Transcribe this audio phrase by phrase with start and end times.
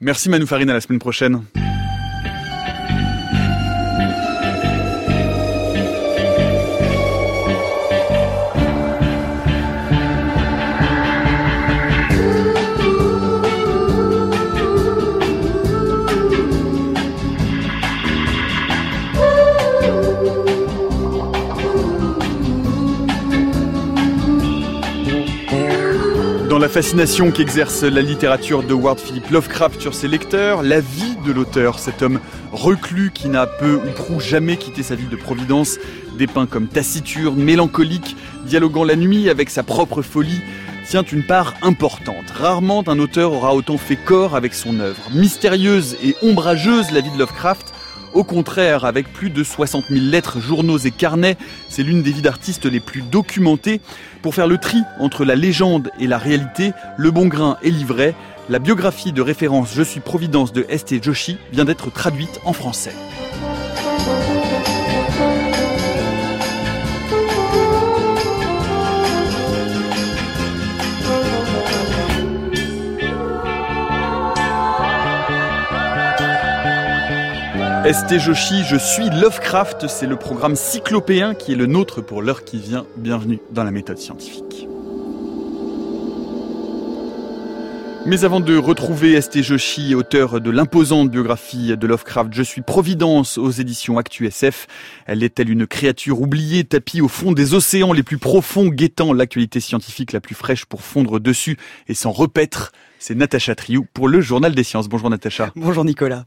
[0.00, 1.42] Merci Manu Farine, à la semaine prochaine.
[26.68, 31.32] La fascination qu'exerce la littérature de Howard Philip Lovecraft sur ses lecteurs, la vie de
[31.32, 32.20] l'auteur, cet homme
[32.52, 35.78] reclus qui n'a peu ou prou jamais quitté sa ville de Providence,
[36.18, 40.42] dépeint comme taciturne, mélancolique, dialoguant la nuit avec sa propre folie,
[40.86, 42.30] tient une part importante.
[42.34, 45.00] Rarement un auteur aura autant fait corps avec son œuvre.
[45.14, 47.72] Mystérieuse et ombrageuse, la vie de Lovecraft,
[48.14, 51.36] au contraire, avec plus de 60 000 lettres, journaux et carnets,
[51.68, 53.80] c'est l'une des vies d'artistes les plus documentées.
[54.22, 58.14] Pour faire le tri entre la légende et la réalité, Le Bon Grain est livré.
[58.48, 61.02] La biographie de référence Je suis Providence de St.
[61.02, 62.94] Joshi vient d'être traduite en français.
[77.90, 82.44] ST Joshi, je suis Lovecraft, c'est le programme cyclopéen qui est le nôtre pour l'heure
[82.44, 82.84] qui vient.
[82.98, 84.68] Bienvenue dans la méthode scientifique.
[88.04, 93.38] Mais avant de retrouver ST Joshi, auteur de l'imposante biographie de Lovecraft, Je suis Providence
[93.38, 94.66] aux éditions ActuSF.
[95.06, 99.60] Elle est-elle une créature oubliée, tapie au fond des océans les plus profonds, guettant l'actualité
[99.60, 101.56] scientifique la plus fraîche pour fondre dessus
[101.88, 102.72] et s'en repaître?
[102.98, 104.90] C'est Natacha Triou pour le Journal des Sciences.
[104.90, 105.52] Bonjour Natacha.
[105.56, 106.26] Bonjour Nicolas.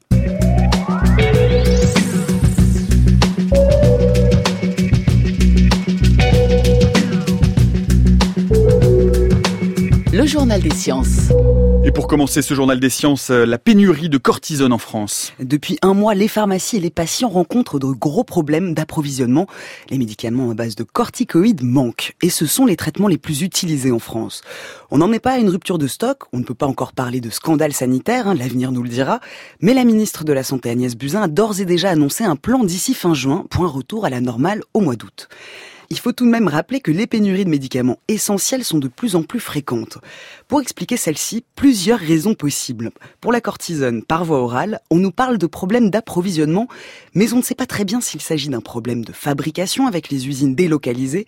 [10.21, 11.31] Le journal des sciences.
[11.83, 15.33] Et pour commencer ce journal des sciences, euh, la pénurie de cortisone en France.
[15.39, 19.47] Depuis un mois, les pharmacies et les patients rencontrent de gros problèmes d'approvisionnement.
[19.89, 23.91] Les médicaments à base de corticoïdes manquent et ce sont les traitements les plus utilisés
[23.91, 24.43] en France.
[24.91, 27.19] On n'en est pas à une rupture de stock, on ne peut pas encore parler
[27.19, 29.21] de scandale sanitaire, hein, l'avenir nous le dira,
[29.59, 32.63] mais la ministre de la Santé Agnès Buzyn a d'ores et déjà annoncé un plan
[32.63, 35.29] d'ici fin juin pour un retour à la normale au mois d'août.
[35.91, 39.17] Il faut tout de même rappeler que les pénuries de médicaments essentiels sont de plus
[39.17, 39.97] en plus fréquentes.
[40.47, 42.91] Pour expliquer celle-ci, plusieurs raisons possibles.
[43.19, 46.69] Pour la cortisone par voie orale, on nous parle de problèmes d'approvisionnement,
[47.13, 50.29] mais on ne sait pas très bien s'il s'agit d'un problème de fabrication avec les
[50.29, 51.25] usines délocalisées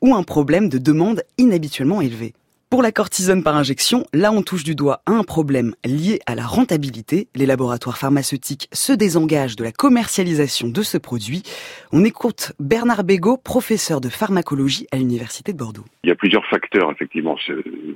[0.00, 2.32] ou un problème de demande inhabituellement élevée.
[2.68, 6.34] Pour la cortisone par injection, là on touche du doigt à un problème lié à
[6.34, 7.28] la rentabilité.
[7.36, 11.44] Les laboratoires pharmaceutiques se désengagent de la commercialisation de ce produit.
[11.92, 15.84] On écoute Bernard Bégaud, professeur de pharmacologie à l'Université de Bordeaux.
[16.02, 17.36] Il y a plusieurs facteurs, effectivement.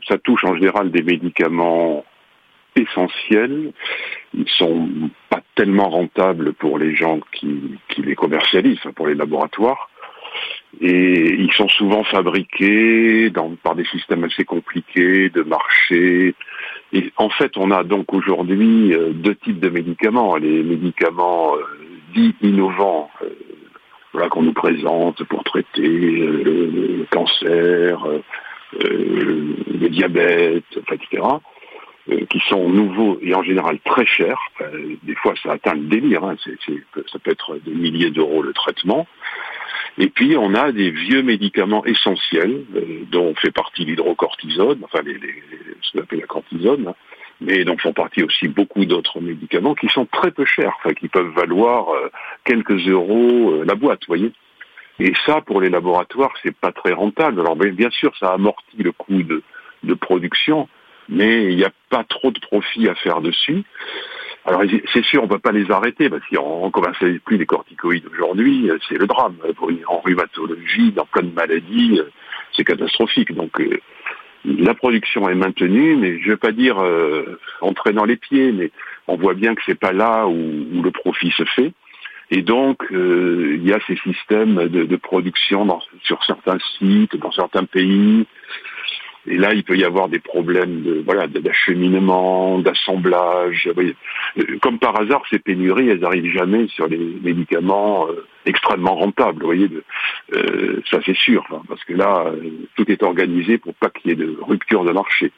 [0.08, 2.04] Ça touche en général des médicaments
[2.76, 3.72] essentiels.
[4.34, 4.88] Ils sont
[5.30, 9.89] pas tellement rentables pour les gens qui les commercialisent, pour les laboratoires
[10.80, 13.30] et ils sont souvent fabriqués
[13.62, 16.34] par des systèmes assez compliqués de marché.
[16.92, 20.36] Et en fait, on a donc aujourd'hui euh, deux types de médicaments.
[20.36, 21.62] Les médicaments euh,
[22.14, 28.04] dits innovants, euh, qu'on nous présente pour traiter le cancer,
[28.72, 31.22] le diabète, etc.,
[32.28, 34.40] qui sont nouveaux et en général très chers.
[35.04, 36.24] des fois, ça atteint le délire.
[36.24, 36.34] Hein.
[36.40, 39.06] ça peut être des milliers d'euros le traitement.
[39.98, 45.14] Et puis on a des vieux médicaments essentiels, euh, dont fait partie l'hydrocortisone, enfin les,
[45.14, 45.34] les,
[45.82, 46.94] ce qu'on appelle la cortisone, hein,
[47.40, 51.08] mais dont font partie aussi beaucoup d'autres médicaments qui sont très peu chers, enfin qui
[51.08, 52.10] peuvent valoir euh,
[52.44, 54.32] quelques euros euh, la boîte, voyez.
[54.98, 57.40] Et ça, pour les laboratoires, c'est pas très rentable.
[57.40, 59.42] Alors bien sûr, ça amortit le coût de,
[59.82, 60.68] de production,
[61.08, 63.64] mais il n'y a pas trop de profit à faire dessus.
[64.46, 64.62] Alors
[64.92, 68.06] c'est sûr, on ne peut pas les arrêter, parce qu'on ne commercialise plus les corticoïdes
[68.10, 69.36] aujourd'hui, c'est le drame.
[69.86, 72.00] En rhumatologie, dans plein de maladies,
[72.56, 73.32] c'est catastrophique.
[73.34, 73.78] Donc euh,
[74.44, 78.52] la production est maintenue, mais je ne veux pas dire euh, en traînant les pieds,
[78.52, 78.70] mais
[79.08, 81.72] on voit bien que c'est pas là où, le profit se fait.
[82.30, 87.16] Et donc, euh, il y a ces systèmes de, de production dans, sur certains sites,
[87.16, 88.24] dans certains pays,
[89.26, 93.70] et là, il peut y avoir des problèmes de voilà d'acheminement, d'assemblage.
[94.62, 99.40] Comme par hasard, ces pénuries, elles n'arrivent jamais sur les médicaments euh, extrêmement rentables.
[99.40, 99.68] Vous voyez,
[100.34, 104.10] euh, ça c'est sûr, hein, parce que là, euh, tout est organisé pour pas qu'il
[104.10, 105.32] y ait de rupture de marché.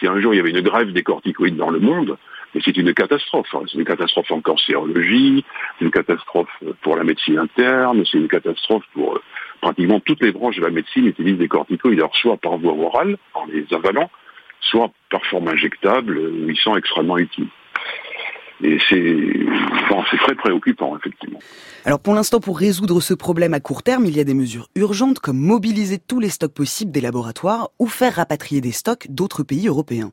[0.00, 2.18] Si un jour il y avait une grève des corticoïdes dans le monde,
[2.64, 3.54] c'est une catastrophe.
[3.54, 3.62] Hein.
[3.70, 5.44] C'est une catastrophe en cancérologie,
[5.78, 6.50] c'est une catastrophe
[6.82, 9.20] pour la médecine interne, c'est une catastrophe pour
[9.62, 13.46] pratiquement toutes les branches de la médecine utilisent des corticoïdes, soit par voie orale, en
[13.46, 14.10] les avalant,
[14.60, 17.48] soit par forme injectable, où ils sont extrêmement utiles.
[18.64, 19.00] Et c'est
[19.88, 21.40] bon, très préoccupant, effectivement.
[21.84, 24.68] Alors pour l'instant, pour résoudre ce problème à court terme, il y a des mesures
[24.76, 29.42] urgentes comme mobiliser tous les stocks possibles des laboratoires ou faire rapatrier des stocks d'autres
[29.42, 30.12] pays européens.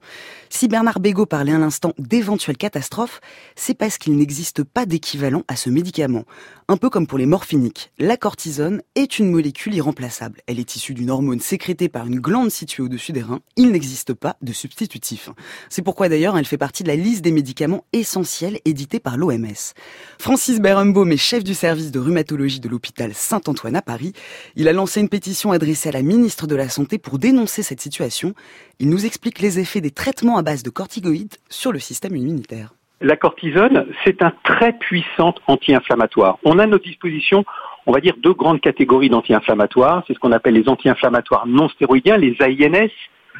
[0.50, 3.22] Si Bernard Bégaud parlait à l'instant d'éventuelles catastrophes,
[3.56, 6.24] c'est parce qu'il n'existe pas d'équivalent à ce médicament.
[6.72, 10.40] Un peu comme pour les morphiniques, la cortisone est une molécule irremplaçable.
[10.46, 13.40] Elle est issue d'une hormone sécrétée par une glande située au-dessus des reins.
[13.56, 15.32] Il n'existe pas de substitutif.
[15.70, 19.74] C'est pourquoi d'ailleurs elle fait partie de la liste des médicaments essentiels édités par l'OMS.
[20.20, 24.14] Francis Berenbaum est chef du service de rhumatologie de l'hôpital Saint-Antoine à Paris.
[24.56, 27.82] Il a lancé une pétition adressée à la ministre de la Santé pour dénoncer cette
[27.82, 28.36] situation.
[28.78, 32.76] Il nous explique les effets des traitements à base de corticoïdes sur le système immunitaire.
[33.02, 36.38] La cortisone, c'est un très puissant anti-inflammatoire.
[36.44, 37.46] On a à notre disposition,
[37.86, 40.04] on va dire, deux grandes catégories d'anti-inflammatoires.
[40.06, 42.90] C'est ce qu'on appelle les anti-inflammatoires non stéroïdiens, les AINS,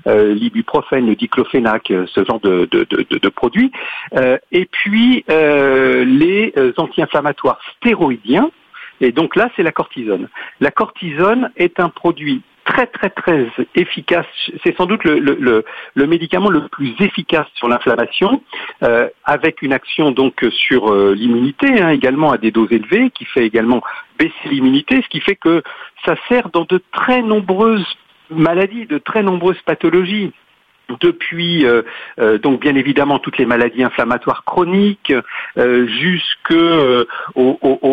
[0.08, 3.72] euh, l'ibuprofène, le diclofénac, euh, ce genre de, de, produits.
[4.16, 8.50] Euh, et puis les anti-inflammatoires stéroïdiens.
[9.02, 10.30] Et donc là, c'est la cortisone.
[10.60, 14.28] La cortisone est un produit très très très efficace.
[14.64, 18.42] C'est sans doute le, le, le, médicament le plus efficace sur l'inflammation,
[18.84, 23.26] euh, avec une action donc sur euh, l'immunité, hein, également à des doses élevées, qui
[23.26, 23.82] fait également
[24.18, 25.64] baisser l'immunité, ce qui fait que
[26.06, 27.86] ça sert dans de très nombreuses
[28.30, 30.32] maladies, de très nombreuses pathologies
[31.00, 31.84] depuis euh,
[32.20, 35.14] euh, donc bien évidemment toutes les maladies inflammatoires chroniques
[35.58, 37.06] euh, jusque euh,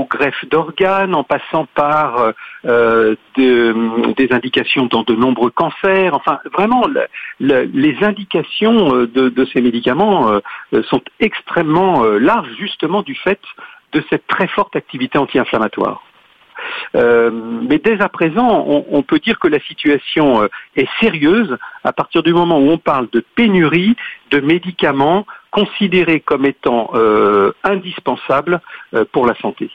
[0.08, 2.32] greffes d'organes en passant par
[2.64, 6.86] des indications dans de nombreux cancers enfin vraiment
[7.40, 10.40] les indications de, de, ces médicaments
[10.88, 13.40] sont extrêmement larges justement du fait
[13.92, 16.02] de cette très forte activité anti-inflammatoire.
[16.94, 21.92] Euh, mais dès à présent, on, peut dire que la situation euh, est sérieuse à
[21.92, 23.96] partir du moment où on parle de pénurie
[24.30, 28.60] de médicaments considérés comme étant euh, indispensables
[29.12, 29.70] pour la santé.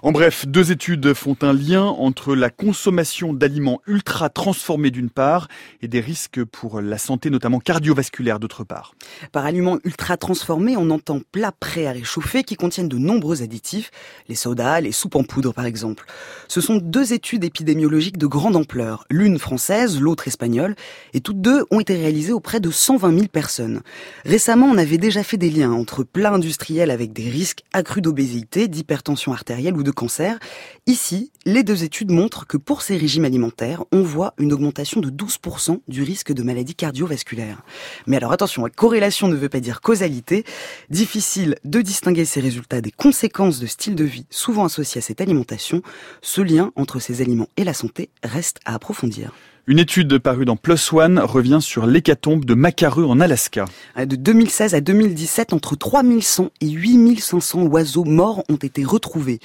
[0.00, 5.48] En bref, deux études font un lien entre la consommation d'aliments ultra transformés d'une part
[5.82, 8.94] et des risques pour la santé, notamment cardiovasculaire d'autre part.
[9.32, 13.90] Par aliments ultra transformés, on entend plats prêts à réchauffer qui contiennent de nombreux additifs,
[14.28, 16.06] les sodas, les soupes en poudre par exemple.
[16.46, 20.76] Ce sont deux études épidémiologiques de grande ampleur, l'une française, l'autre espagnole,
[21.12, 23.82] et toutes deux ont été réalisées auprès de 120 000 personnes.
[24.24, 28.68] Récemment, on avait déjà fait des liens entre plats industriels avec des risques accrus d'obésité,
[28.68, 30.38] d'hypertension artérielle ou de cancer.
[30.86, 35.10] Ici, les deux études montrent que pour ces régimes alimentaires, on voit une augmentation de
[35.10, 37.62] 12% du risque de maladies cardiovasculaires.
[38.06, 40.44] Mais alors attention, la corrélation ne veut pas dire causalité.
[40.90, 45.20] Difficile de distinguer ces résultats des conséquences de style de vie souvent associés à cette
[45.20, 45.82] alimentation.
[46.22, 49.32] Ce lien entre ces aliments et la santé reste à approfondir.
[49.70, 53.66] Une étude parue dans Plus One revient sur l'hécatombe de Macareux en Alaska.
[53.98, 59.40] De 2016 à 2017, entre 3100 et 8500 oiseaux morts ont été retrouvés.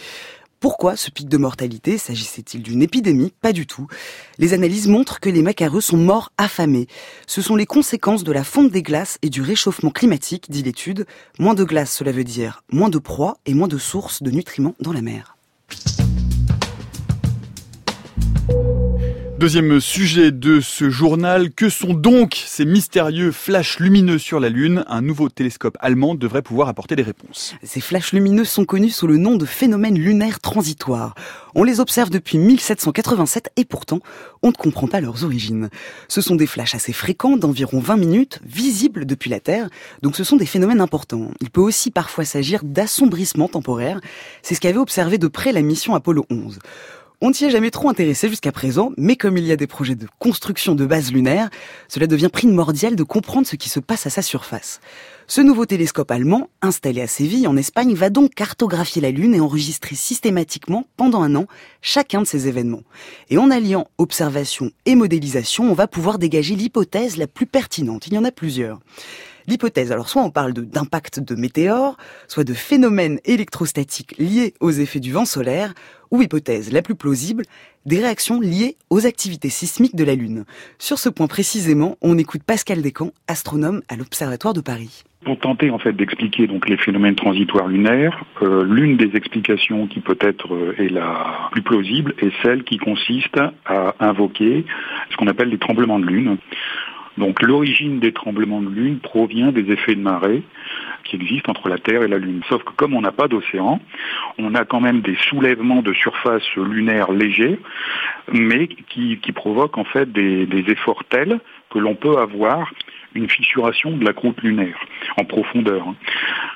[0.61, 1.97] Pourquoi ce pic de mortalité?
[1.97, 3.33] S'agissait-il d'une épidémie?
[3.41, 3.87] Pas du tout.
[4.37, 6.87] Les analyses montrent que les macareux sont morts affamés.
[7.27, 11.05] Ce sont les conséquences de la fonte des glaces et du réchauffement climatique, dit l'étude.
[11.37, 14.75] Moins de glace, cela veut dire moins de proies et moins de sources de nutriments
[14.79, 15.32] dans la mer.
[19.43, 24.85] Deuxième sujet de ce journal, que sont donc ces mystérieux flashs lumineux sur la Lune?
[24.87, 27.53] Un nouveau télescope allemand devrait pouvoir apporter des réponses.
[27.61, 31.13] Ces flashs lumineux sont connus sous le nom de phénomènes lunaires transitoires.
[31.55, 33.99] On les observe depuis 1787 et pourtant,
[34.43, 35.69] on ne comprend pas leurs origines.
[36.07, 39.67] Ce sont des flashs assez fréquents d'environ 20 minutes, visibles depuis la Terre,
[40.03, 41.31] donc ce sont des phénomènes importants.
[41.41, 43.99] Il peut aussi parfois s'agir d'assombrissement temporaire.
[44.41, 46.59] C'est ce qu'avait observé de près la mission Apollo 11.
[47.25, 49.95] On n'y est jamais trop intéressé jusqu'à présent, mais comme il y a des projets
[49.95, 51.49] de construction de bases lunaires,
[51.87, 54.81] cela devient primordial de comprendre ce qui se passe à sa surface.
[55.25, 59.39] Ce nouveau télescope allemand, installé à Séville, en Espagne, va donc cartographier la Lune et
[59.39, 61.45] enregistrer systématiquement, pendant un an,
[61.81, 62.83] chacun de ces événements.
[63.29, 68.05] Et en alliant observation et modélisation, on va pouvoir dégager l'hypothèse la plus pertinente.
[68.07, 68.81] Il y en a plusieurs.
[69.47, 71.97] L'hypothèse, alors soit on parle d'impact de, météores,
[72.27, 75.73] soit de phénomènes électrostatiques liés aux effets du vent solaire,
[76.11, 77.43] ou hypothèse la plus plausible,
[77.85, 80.45] des réactions liées aux activités sismiques de la Lune.
[80.77, 85.03] Sur ce point précisément, on écoute Pascal Descamps, astronome à l'Observatoire de Paris.
[85.25, 90.01] Pour tenter en fait d'expliquer donc les phénomènes transitoires lunaires, euh, l'une des explications qui
[90.01, 94.65] peut-être euh, est la plus plausible est celle qui consiste à invoquer
[95.09, 96.37] ce qu'on appelle les tremblements de lune.
[97.17, 100.43] Donc l'origine des tremblements de lune provient des effets de marée
[101.03, 102.41] qui existent entre la Terre et la Lune.
[102.47, 103.79] Sauf que comme on n'a pas d'océan,
[104.37, 107.59] on a quand même des soulèvements de surface lunaire légers,
[108.31, 111.39] mais qui, provoquent en fait des, des efforts tels
[111.69, 112.71] que l'on peut avoir
[113.15, 114.77] une fissuration de la croûte lunaire
[115.17, 115.85] en profondeur.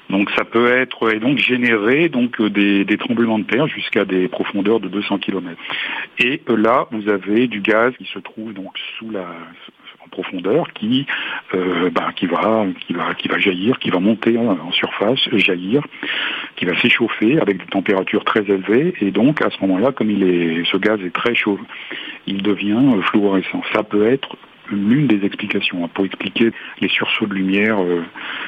[0.10, 4.28] Donc ça peut être et donc générer donc des, des tremblements de terre jusqu'à des
[4.28, 5.60] profondeurs de 200 km.
[6.20, 9.28] Et là, vous avez du gaz qui se trouve donc sous la
[10.18, 11.06] profondeur qui,
[11.54, 15.86] euh, bah, qui, va, qui, va, jaillir, qui va monter en, surface, jaillir,
[16.56, 18.96] qui va s'échauffer avec des températures très élevées.
[19.02, 21.60] Et donc, à ce moment-là, comme il est, ce gaz est très chaud,
[22.26, 23.62] il devient euh, fluorescent.
[23.74, 24.36] Ça peut être
[24.72, 28.04] l'une des explications hein, pour expliquer les sursauts de lumière euh,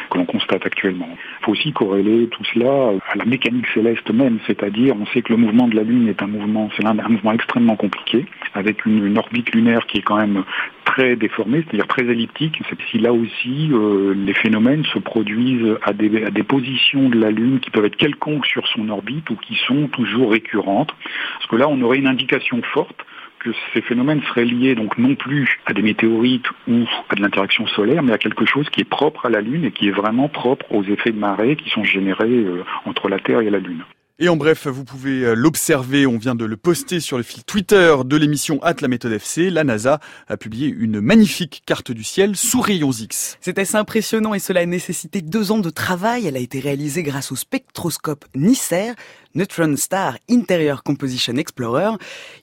[0.10, 1.10] que l'on constate actuellement.
[1.42, 5.34] Il faut aussi corréler tout cela à la mécanique céleste même, c'est-à-dire on sait que
[5.34, 9.18] le mouvement de la Lune est un mouvement, c'est un, mouvement extrêmement compliqué, avec une,
[9.18, 10.44] orbite lunaire qui est quand même
[10.86, 12.62] très déformée, c'est-à-dire très elliptique.
[12.70, 17.20] C'est si là aussi euh, les phénomènes se produisent à des, à des positions de
[17.20, 20.94] la Lune qui peuvent être quelconques sur son orbite ou qui sont toujours récurrentes.
[21.38, 23.06] Parce que là, on aurait une indication forte
[23.39, 27.65] que ces phénomènes seraient liés donc non plus à des météorites ou à de l'interaction
[27.67, 30.27] solaire, mais à quelque chose qui est propre à la Lune et qui est vraiment
[30.27, 33.84] propre aux effets de marée qui sont générés euh, entre la Terre et la Lune.
[34.22, 37.46] Et en bref, vous pouvez euh, l'observer, on vient de le poster sur le fil
[37.46, 39.50] Twitter de l'émission At la méthode FC.
[39.50, 43.38] La NASA a publié une magnifique carte du ciel sous rayons X.
[43.40, 46.28] C'était assez impressionnant et cela a nécessité deux ans de travail.
[46.28, 48.92] Elle a été réalisée grâce au spectroscope NICER,
[49.36, 51.92] Neutron Star Interior Composition Explorer.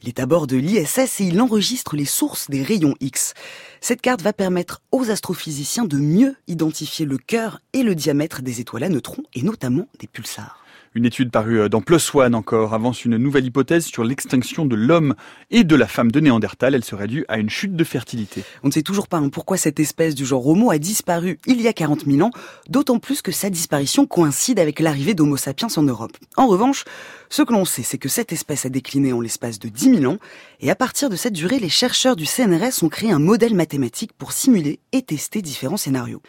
[0.00, 3.34] Il est à bord de l'ISS et il enregistre les sources des rayons X.
[3.82, 8.62] Cette carte va permettre aux astrophysiciens de mieux identifier le cœur et le diamètre des
[8.62, 10.65] étoiles à neutrons et notamment des pulsars.
[10.96, 14.74] Une étude parue euh, dans PLOS ONE encore avance une nouvelle hypothèse sur l'extinction de
[14.74, 15.14] l'homme
[15.50, 16.74] et de la femme de Néandertal.
[16.74, 18.44] Elle serait due à une chute de fertilité.
[18.62, 21.60] On ne sait toujours pas hein, pourquoi cette espèce du genre Homo a disparu il
[21.60, 22.30] y a 40 000 ans,
[22.70, 26.16] d'autant plus que sa disparition coïncide avec l'arrivée d'Homo sapiens en Europe.
[26.38, 26.84] En revanche,
[27.28, 30.10] ce que l'on sait, c'est que cette espèce a décliné en l'espace de 10 000
[30.10, 30.16] ans,
[30.60, 34.14] et à partir de cette durée, les chercheurs du CNRS ont créé un modèle mathématique
[34.14, 36.22] pour simuler et tester différents scénarios.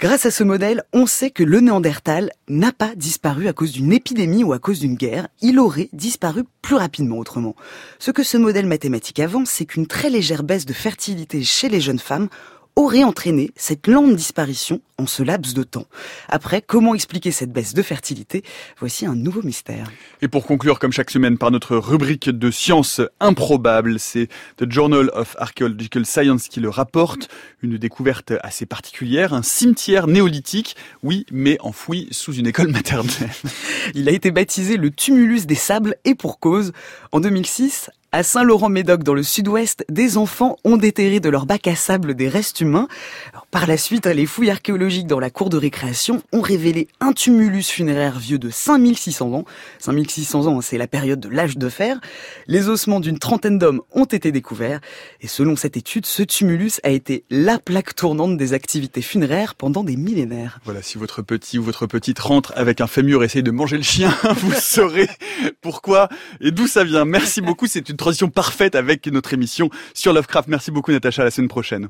[0.00, 3.92] Grâce à ce modèle, on sait que le Néandertal n'a pas disparu à cause d'une
[3.92, 7.54] épidémie ou à cause d'une guerre, il aurait disparu plus rapidement autrement.
[7.98, 11.82] Ce que ce modèle mathématique avance, c'est qu'une très légère baisse de fertilité chez les
[11.82, 12.30] jeunes femmes
[12.80, 15.86] aurait entraîné cette lente disparition en ce laps de temps.
[16.28, 18.42] Après, comment expliquer cette baisse de fertilité?
[18.78, 19.90] Voici un nouveau mystère.
[20.22, 25.10] Et pour conclure, comme chaque semaine, par notre rubrique de sciences improbables, c'est The Journal
[25.14, 27.28] of Archaeological Science qui le rapporte.
[27.62, 33.30] Une découverte assez particulière, un cimetière néolithique, oui, mais enfoui sous une école maternelle.
[33.94, 36.72] Il a été baptisé le tumulus des sables et pour cause.
[37.12, 41.76] En 2006, à Saint-Laurent-Médoc, dans le sud-ouest, des enfants ont déterré de leur bac à
[41.76, 42.88] sable des restes humains.
[43.52, 47.68] par la suite, les fouilles archéologiques dans la cour de récréation ont révélé un tumulus
[47.70, 49.44] funéraire vieux de 5600 ans.
[49.78, 52.00] 5600 ans, c'est la période de l'âge de fer.
[52.48, 54.80] Les ossements d'une trentaine d'hommes ont été découverts.
[55.20, 59.84] Et selon cette étude, ce tumulus a été la plaque tournante des activités funéraires pendant
[59.84, 60.58] des millénaires.
[60.64, 63.76] Voilà, si votre petit ou votre petite rentre avec un fémur et essaye de manger
[63.76, 65.08] le chien, vous saurez
[65.60, 66.08] pourquoi
[66.40, 67.04] et d'où ça vient.
[67.04, 70.48] Merci beaucoup, c'est une transition parfaite avec notre émission sur Lovecraft.
[70.48, 71.88] Merci beaucoup Natacha, à la semaine prochaine.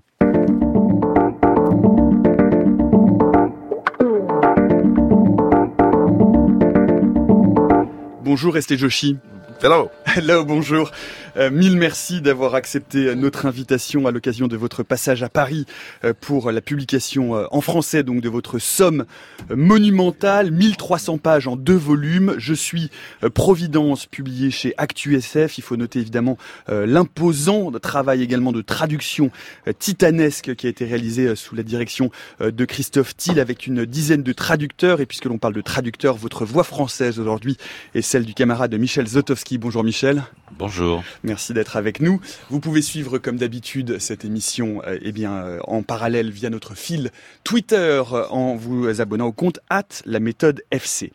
[8.23, 9.17] Bonjour, Resté Joshi.
[9.63, 9.91] Hello.
[10.17, 10.91] Hello, bonjour.
[11.37, 15.67] Euh, mille merci d'avoir accepté notre invitation à l'occasion de votre passage à Paris
[16.05, 19.05] euh, pour la publication euh, en français donc de votre somme
[19.51, 22.35] monumentale, 1300 pages en deux volumes.
[22.39, 22.91] Je suis
[23.35, 25.59] Providence, publié chez ActuSF.
[25.59, 29.31] Il faut noter évidemment l'imposant travail également de traduction
[29.79, 32.11] titanesque qui a été réalisé sous la direction
[32.41, 35.01] de Christophe Thiel avec une dizaine de traducteurs.
[35.01, 37.57] Et puisque l'on parle de traducteurs, votre voix française aujourd'hui
[37.95, 39.59] est celle du camarade Michel Zotowski.
[39.59, 40.23] Bonjour Michel.
[40.59, 41.03] Bonjour.
[41.23, 42.21] Merci d'être avec nous.
[42.51, 46.75] Vous pouvez suivre comme d'habitude cette émission euh, eh bien, euh, en parallèle via notre
[46.75, 47.11] fil
[47.45, 51.13] Twitter euh, en vous abonnant au compte at la méthode FC.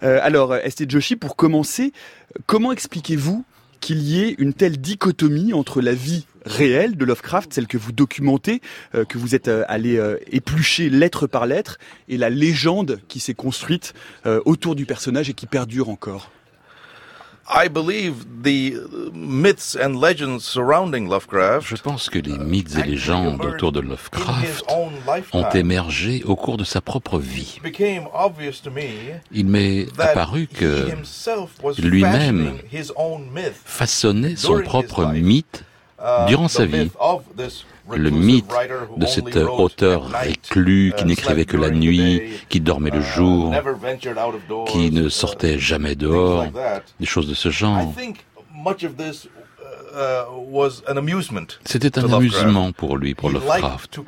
[0.00, 1.92] alors, Esté Joshi, pour commencer,
[2.46, 3.44] comment expliquez-vous
[3.80, 7.92] qu'il y ait une telle dichotomie entre la vie réelle de Lovecraft, celle que vous
[7.92, 8.60] documentez,
[9.08, 13.92] que vous êtes allé éplucher lettre par lettre, et la légende qui s'est construite
[14.24, 16.30] autour du personnage et qui perdure encore?
[21.60, 24.66] Je pense que les mythes et légendes autour de Lovecraft
[25.32, 27.58] ont émergé au cours de sa propre vie.
[29.32, 30.88] Il m'est apparu que
[31.78, 32.58] lui-même
[33.64, 35.64] façonnait son propre mythe
[36.00, 36.90] uh, durant sa vie
[37.96, 38.50] le mythe
[38.96, 43.54] de cet auteur reclus qui n'écrivait que la nuit, qui dormait le jour,
[44.66, 46.46] qui ne sortait jamais dehors,
[47.00, 47.94] des choses de ce genre.
[51.64, 54.00] C'était un amusement pour lui, pour Lovecraft.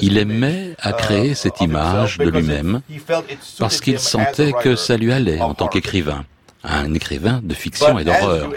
[0.00, 2.80] Il aimait à créer cette image de lui-même
[3.58, 6.24] parce qu'il sentait que ça lui allait en tant qu'écrivain
[6.66, 8.50] un écrivain de fiction et d'horreur.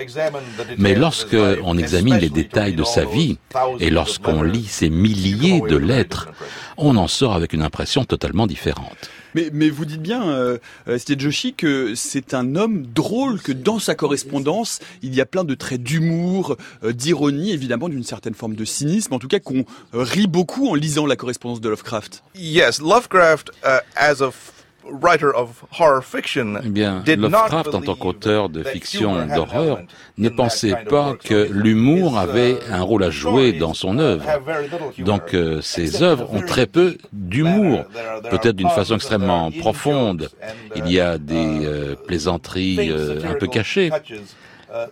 [0.77, 3.37] Mais lorsque on examine les détails de sa vie
[3.79, 6.29] et lorsqu'on lit ces milliers de lettres,
[6.77, 9.09] on en sort avec une impression totalement différente.
[9.35, 13.77] Mais, mais vous dites bien, euh, euh Joshi, que c'est un homme drôle, que dans
[13.77, 18.55] sa correspondance, il y a plein de traits d'humour, euh, d'ironie, évidemment d'une certaine forme
[18.55, 22.23] de cynisme, en tout cas qu'on rit beaucoup en lisant la correspondance de Lovecraft.
[22.35, 24.31] Yes, Lovecraft, uh, as a
[26.63, 29.79] eh bien, Lovecraft, en tant qu'auteur de fiction d'horreur,
[30.17, 34.25] ne pensait pas que l'humour avait un rôle à jouer dans son œuvre.
[34.99, 37.85] Donc, euh, ses œuvres ont très peu d'humour,
[38.29, 40.29] peut-être d'une façon extrêmement profonde.
[40.75, 43.91] Il y a des euh, plaisanteries euh, un peu cachées.
[44.71, 44.85] Euh,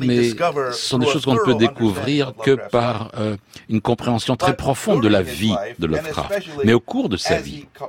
[0.00, 3.36] Mais ce sont des choses qu'on ne peut découvrir que par euh,
[3.68, 7.66] une compréhension très profonde de la vie de Lovecraft, mais au cours de sa vie.
[7.80, 7.84] Uh,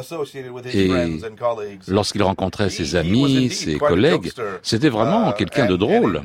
[0.00, 1.18] uh, Et
[1.88, 6.22] lorsqu'il rencontrait ses amis, ses collègues, c'était vraiment uh, quelqu'un de drôle.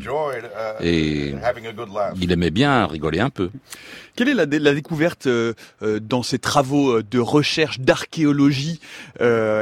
[0.82, 1.34] Et
[2.22, 3.50] il aimait bien rigoler un peu.
[4.18, 8.82] Quelle est la, découverte euh, euh, dans ces travaux euh, de recherche, d'archéologie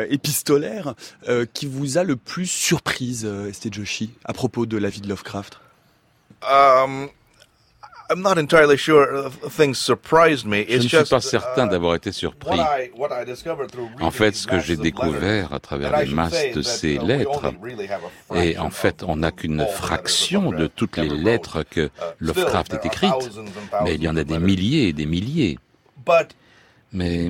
[0.10, 0.96] épistolaire
[1.54, 5.60] qui vous a le plus surprise, Estée Joshi, à propos de la vie de Lovecraft?
[8.10, 10.66] I'm not entirely sure things surprised me.
[10.68, 12.60] Je ne suis pas certain uh, d'avoir été surpris.
[14.00, 17.54] En fait, ce que j'ai découvert à travers les masses de ces lettres,
[18.36, 22.88] et en fait, on n'a qu'une fraction de toutes les lettres que uh, Lovecraft ait
[22.88, 23.32] écrites,
[23.84, 25.58] mais il y en a des milliers et des milliers.
[26.96, 27.30] Mais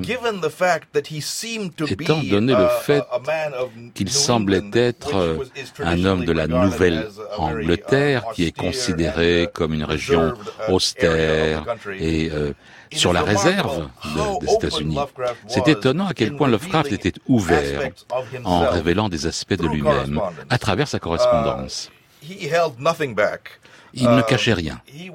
[1.88, 3.04] étant donné le fait
[3.94, 5.38] qu'il semblait être
[5.80, 10.34] un homme de la Nouvelle-Angleterre, uh, qui est considéré comme une région
[10.68, 11.64] uh, austère
[11.98, 12.52] et euh,
[12.92, 13.88] sur la réserve
[14.40, 14.98] des États-Unis,
[15.48, 17.90] c'est étonnant à quel point Lovecraft était ouvert
[18.44, 21.90] en révélant des aspects de lui-même à travers sa correspondance.
[23.96, 24.80] Uh, il ne cachait rien.
[24.94, 25.10] Uh,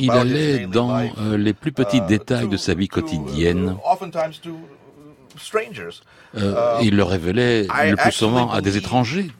[0.00, 3.76] il allait dans euh, les plus petits uh, détails de sa vie quotidienne.
[6.34, 9.30] Euh, il le révélait le plus souvent à des étrangers.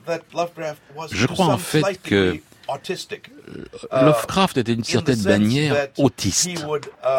[1.11, 6.65] Je crois en fait que euh, Lovecraft était d'une certaine manière autiste.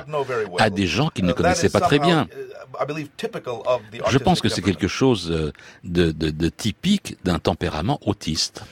[0.59, 2.27] à des gens qu'il ne uh, connaissait pas très bien.
[2.31, 3.05] Uh,
[4.09, 8.63] Je pense que c'est quelque chose de, de typique d'un tempérament autiste.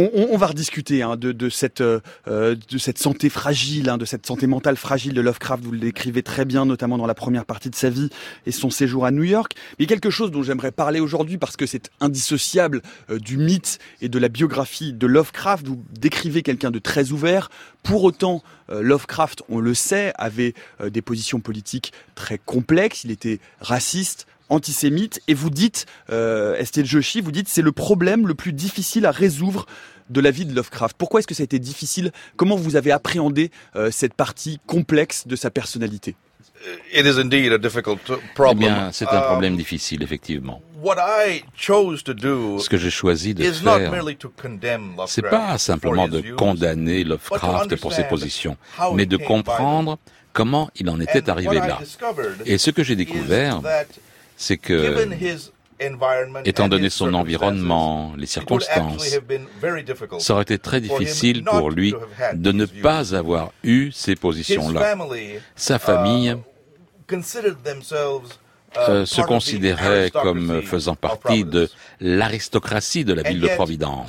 [0.00, 4.46] On, va rediscuter hein, de, cette, euh, de cette santé fragile, hein, de cette santé
[4.46, 5.64] mentale fragile de Lovecraft.
[5.64, 8.08] Vous le décrivez très bien, notamment dans la première partie de sa vie
[8.46, 9.54] et son séjour à New York.
[9.80, 12.80] Mais quelque chose dont j'aimerais parler aujourd'hui parce que c'est indissociable
[13.10, 15.66] euh, du mythe et de la biographie de Lovecraft.
[15.66, 17.50] Vous décrivez quelqu'un de très ouvert.
[17.82, 20.54] Pour autant, euh, Lovecraft, on le sait, avait
[20.92, 23.02] des positions politiques très complexes.
[23.02, 28.26] Il était raciste, antisémite et vous dites, euh, Estelle Joshi, vous dites c'est le problème
[28.26, 29.66] le plus difficile à résoudre
[30.10, 30.96] de la vie de Lovecraft.
[30.96, 32.12] Pourquoi est-ce que ça a été difficile?
[32.36, 36.16] Comment vous avez appréhendé euh, cette partie complexe de sa personnalité?
[36.92, 38.00] It is indeed a difficult
[38.34, 38.56] problem.
[38.58, 40.60] Eh bien, c'est un problème um, difficile, effectivement.
[40.82, 43.92] What I chose to do Ce que j'ai choisi de faire,
[45.06, 48.56] c'est pas simplement de condamner Lovecraft pour ses positions,
[48.94, 49.98] mais de comprendre
[50.32, 51.78] comment il en était arrivé là.
[52.44, 53.60] Et ce que j'ai découvert,
[54.38, 55.06] c'est que,
[56.44, 59.18] étant donné son environnement, les circonstances,
[60.20, 61.92] ça aurait été très difficile pour lui
[62.34, 64.96] de ne pas avoir eu ces positions-là.
[65.56, 66.36] Sa famille
[67.10, 67.16] uh,
[68.76, 71.68] euh, se considérait comme faisant partie de
[72.00, 74.08] l'aristocratie de la ville de Providence.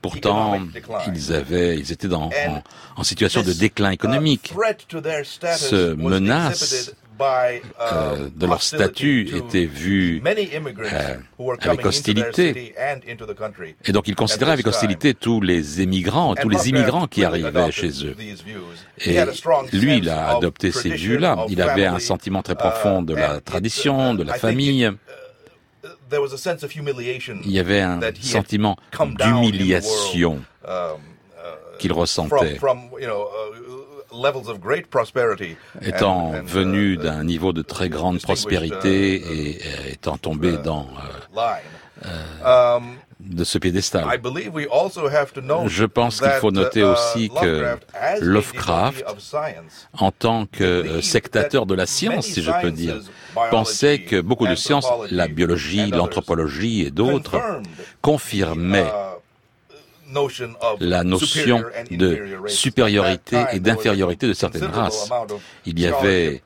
[0.00, 0.60] Pourtant,
[1.08, 2.62] ils avaient, ils étaient dans, en,
[2.96, 4.54] en situation de déclin économique.
[5.56, 7.58] Ce menace euh,
[8.26, 11.16] uh, de leur statut était vu euh,
[11.60, 12.74] avec hostilité.
[13.84, 17.90] Et donc ils considéraient avec hostilité tous les émigrants, tous les immigrants qui arrivaient chez
[18.06, 18.16] eux.
[19.00, 19.18] Et
[19.72, 21.46] lui, il a adopté ces vues-là.
[21.48, 24.84] Il avait un sentiment très profond de la uh, tradition, de la famille.
[24.86, 24.96] Uh,
[27.44, 28.76] il y avait un sentiment
[29.18, 30.98] d'humiliation um,
[31.78, 32.58] qu'il ressentait
[35.82, 39.58] Étant venu d'un niveau de très grande prospérité et
[39.92, 40.86] étant tombé dans
[42.44, 44.04] um, de ce piédestal.
[45.66, 47.76] Je pense qu'il faut noter uh, aussi que
[48.20, 49.04] Lovecraft,
[49.98, 53.00] en tant que euh, sectateur de la science, si je peux dire,
[53.50, 57.40] pensait que beaucoup de sciences, la biologie, l'anthropologie et d'autres,
[58.02, 59.07] confirmaient uh,
[60.80, 65.10] la notion de supériorité et d'infériorité de certaines races.
[65.66, 66.42] Il y avait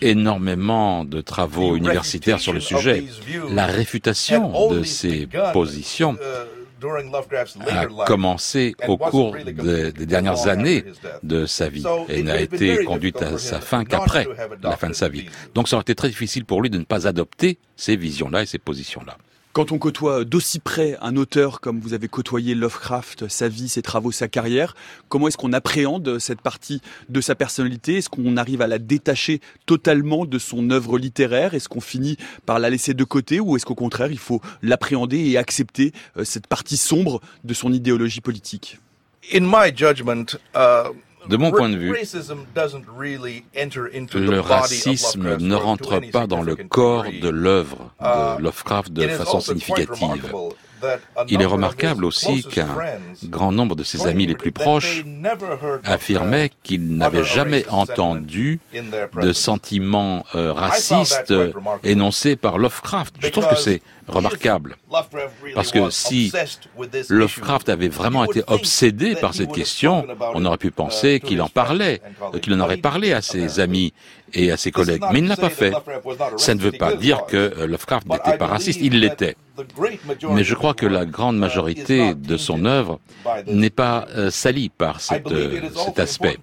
[0.00, 3.04] énormément de travaux universitaires sur le sujet.
[3.50, 6.56] La réfutation de ces positions uh,
[7.68, 10.84] a commencé au cours des, dernières années
[11.22, 14.26] de sa vie et n'a été conduite à sa fin qu'après
[14.62, 15.26] la fin de sa vie.
[15.54, 18.46] Donc ça aurait été très difficile pour lui de ne pas adopter ces visions-là et
[18.46, 19.16] ces positions-là.
[19.56, 23.80] Quand on côtoie d'aussi près un auteur comme vous avez côtoyé Lovecraft, sa vie, ses
[23.80, 24.76] travaux, sa carrière,
[25.08, 27.96] comment est-ce qu'on appréhende cette partie de sa personnalité?
[27.96, 31.54] Est-ce qu'on arrive à la détacher totalement de son œuvre littéraire?
[31.54, 35.24] Est-ce qu'on finit par la laisser de côté ou est-ce qu'au contraire il faut l'appréhender
[35.26, 38.78] et accepter euh, cette partie sombre de son idéologie politique?
[39.32, 40.92] Uh,
[41.28, 41.94] de mon point de vue,
[44.14, 49.40] le racisme ne rentre pas dans le corps de l'œuvre de uh, Lovecraft de façon
[49.40, 50.34] significative.
[51.28, 52.68] Il est remarquable aussi qu'un
[53.24, 55.04] grand nombre de ses amis les plus proches
[55.84, 58.60] affirmaient qu'ils n'avaient jamais entendu
[59.20, 61.34] de sentiments euh, racistes
[61.84, 63.14] énoncés par Lovecraft.
[63.20, 64.76] Je trouve que c'est remarquable.
[65.54, 66.32] Parce que si
[67.08, 72.00] Lovecraft avait vraiment été obsédé par cette question, on aurait pu penser qu'il en parlait,
[72.42, 73.92] qu'il en aurait parlé à ses amis
[74.32, 75.02] et à ses collègues.
[75.12, 75.72] Mais il ne l'a pas fait.
[76.36, 79.36] Ça ne veut pas dire que euh, Lovecraft n'était pas raciste, il l'était.
[80.30, 83.00] Mais je crois que la grande majorité de son œuvre
[83.46, 84.98] n'est pas euh, salie par
[85.30, 86.38] euh, cet aspect.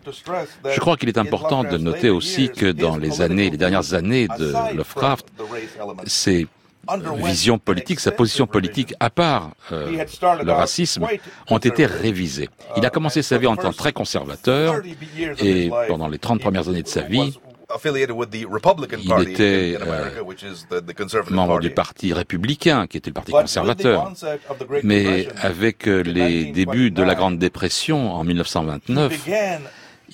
[0.70, 4.28] Je crois qu'il est important de noter aussi que dans les années, les dernières années
[4.28, 5.28] de Lovecraft,
[6.06, 6.48] ses
[7.18, 11.08] visions politiques, sa position politique à part le racisme,
[11.50, 12.50] ont été révisées.
[12.78, 14.82] Il a commencé sa vie en tant très conservateur
[15.40, 17.40] et pendant les 30 premières années de sa vie,
[17.84, 20.10] il était euh,
[21.30, 24.14] membre du Parti républicain, qui était le Parti conservateur.
[24.84, 29.28] Mais avec euh, les débuts de la Grande Dépression en 1929,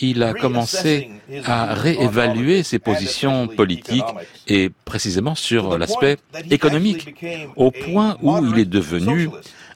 [0.02, 1.10] il a commencé
[1.45, 4.04] à réévaluer ses positions politiques
[4.48, 6.17] et précisément sur l'aspect
[6.50, 7.15] économique,
[7.56, 9.30] au point où il est devenu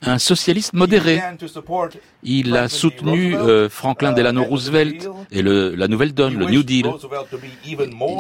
[0.06, 1.22] un socialiste modéré.
[2.24, 6.92] Il a soutenu euh, Franklin Delano Roosevelt et le, la nouvelle donne, le New Deal.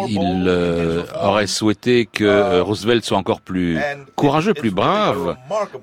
[0.07, 3.77] Il euh, aurait souhaité que euh, Roosevelt soit encore plus
[4.15, 5.37] courageux, plus brave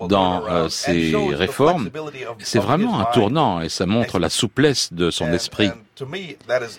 [0.09, 1.91] dans ses réformes.
[2.39, 5.71] C'est vraiment un tournant et ça montre la souplesse de son esprit.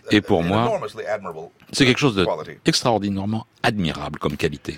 [0.09, 0.79] Et pour moi,
[1.71, 2.25] c'est quelque chose
[2.65, 4.77] d'extraordinairement admirable comme qualité.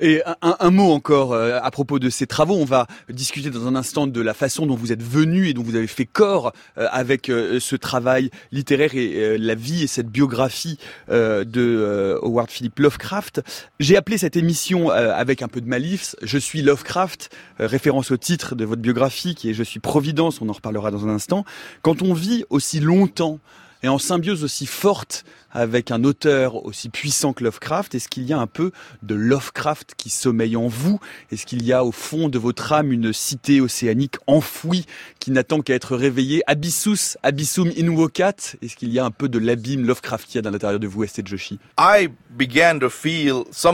[0.00, 2.56] Et un, mot encore euh, à propos de ces travaux.
[2.56, 5.62] On va discuter dans un instant de la façon dont vous êtes venu et dont
[5.62, 10.08] vous avez fait corps euh, avec euh, ce travail littéraire et la vie et cette
[10.08, 10.78] biographie
[11.08, 13.42] de Howard Philip Lovecraft.
[13.78, 18.54] J'ai appelé cette émission avec un peu de malice Je suis Lovecraft, référence au titre
[18.54, 20.40] de votre biographie qui est Je suis Providence.
[20.40, 21.44] On en reparlera dans un instant.
[21.82, 23.38] Quand on vit aussi longtemps
[23.84, 28.32] et en symbiose aussi forte avec un auteur aussi puissant que Lovecraft Est-ce qu'il y
[28.32, 31.00] a un peu de Lovecraft qui sommeille en vous?
[31.30, 34.86] Est-ce qu'il y a au fond de votre âme une cité océanique enfouie
[35.20, 36.42] qui n'attend qu'à être réveillée?
[36.46, 40.86] Abyssus, Abyssum invocat Est-ce qu'il y a un peu de l'abîme Lovecraftien à l'intérieur de
[40.86, 41.58] vous, Estée Joshi?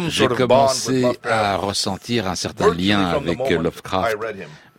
[0.09, 4.16] J'ai commencé à ressentir un certain lien avec Lovecraft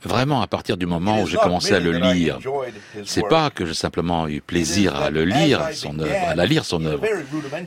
[0.04, 2.40] vraiment à partir du moment où j'ai commencé à le lire.
[3.06, 6.66] C'est pas que j'ai simplement eu plaisir à le lire, son œuvre, à la lire
[6.66, 7.04] son œuvre.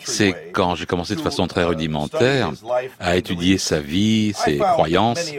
[0.05, 2.53] C'est quand j'ai commencé de façon très rudimentaire
[2.99, 5.31] à étudier sa vie, ses croyances.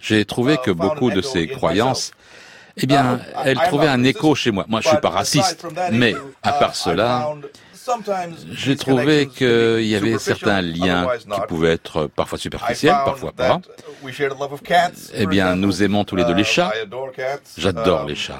[0.00, 2.12] J'ai trouvé que beaucoup de ses croyances
[2.78, 4.66] eh bien, elles trouvaient un écho chez moi.
[4.68, 7.30] Moi, je suis pas raciste, mais à part cela,
[8.52, 13.60] j'ai trouvé qu'il y avait certains liens qui pouvaient être parfois superficiels, parfois pas.
[15.14, 16.72] Eh bien, nous aimons tous les deux les chats.
[17.56, 18.38] J'adore les chats.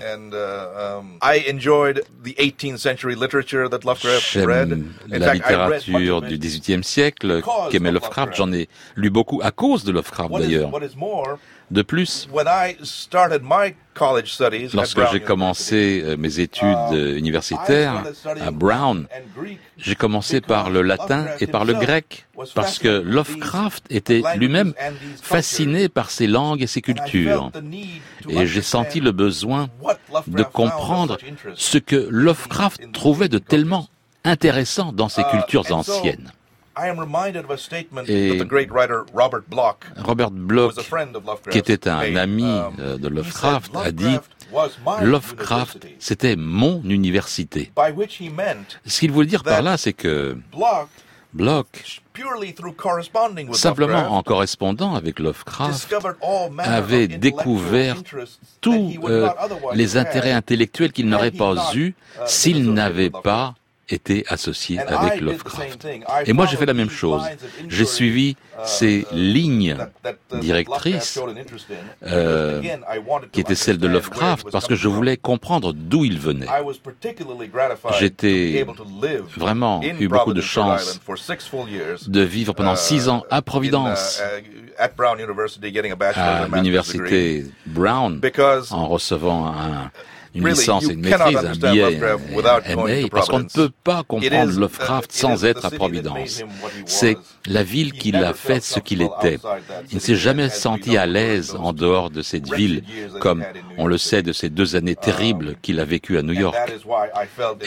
[4.33, 8.35] J'aime la littérature du XVIIIe siècle qu'aimait Lovecraft.
[8.37, 10.71] J'en ai lu beaucoup à cause de Lovecraft d'ailleurs.
[11.71, 12.29] De plus,
[14.75, 18.05] lorsque j'ai commencé euh, mes études euh, universitaires
[18.41, 19.07] à Brown,
[19.77, 24.75] j'ai commencé par le latin et par le grec, parce que Lovecraft était lui-même
[25.21, 27.51] fasciné par ces langues et ces cultures.
[28.29, 29.69] Et j'ai senti le besoin
[30.29, 31.19] de comprendre
[31.57, 33.89] ce que Lovecraft trouvait de tellement
[34.25, 36.31] intéressant dans ces cultures anciennes.
[38.09, 38.43] Et
[39.97, 40.75] Robert Bloch,
[41.51, 44.19] qui était un ami um, euh, de Lovecraft, a dit
[45.01, 47.73] Lovecraft, c'était mon université.
[48.85, 50.37] Ce qu'il voulait dire par là, c'est que
[51.33, 52.03] Bloch,
[53.53, 55.95] simplement en correspondant avec Lovecraft,
[56.59, 57.97] avait découvert
[58.61, 59.29] tous euh,
[59.75, 63.55] les intérêts intellectuels qu'il n'aurait pas eus uh, s'il n'avait pas
[63.89, 65.87] était associé avec Lovecraft.
[66.27, 67.23] Et moi, j'ai fait la même chose.
[67.69, 69.77] J'ai suivi uh, ces lignes
[70.41, 71.21] directrices
[72.03, 72.61] euh,
[73.33, 76.47] qui étaient celles de Lovecraft parce que je voulais comprendre d'où il venait.
[77.99, 78.67] J'étais
[79.37, 81.01] vraiment eu beaucoup de chance
[82.09, 84.43] de vivre pendant uh, six ans à Providence, uh,
[84.79, 88.21] à l'université Brown,
[88.71, 89.91] en recevant un
[90.37, 95.13] une licence et une maîtrise, un billet MA, parce qu'on ne peut pas comprendre Lovecraft
[95.13, 96.43] sans être à Providence.
[96.85, 99.39] C'est la ville qui l'a fait ce qu'il était.
[99.91, 102.83] Il ne s'est jamais senti à l'aise en dehors de cette ville,
[103.21, 103.45] comme
[103.79, 106.57] on le sait de ces deux années terribles qu'il a vécues à New York.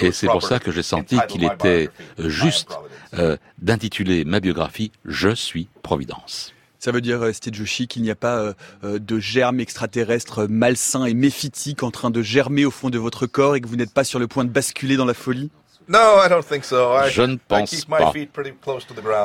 [0.02, 2.78] Et c'est pour ça que j'ai senti qu'il était juste
[3.18, 6.54] euh, d'intituler ma biographie Je suis Providence.
[6.80, 8.54] Ça veut dire, euh, Steve Joshi, qu'il n'y a pas euh,
[8.86, 13.28] euh, de germes extraterrestres malsains et méphitiques en train de germer au fond de votre
[13.28, 15.52] corps et que vous n'êtes pas sur le point de basculer dans la folie?
[15.92, 18.14] Je ne pense pas.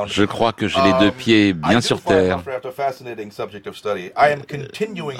[0.07, 2.43] Je crois que j'ai les deux um, pieds bien sur terre.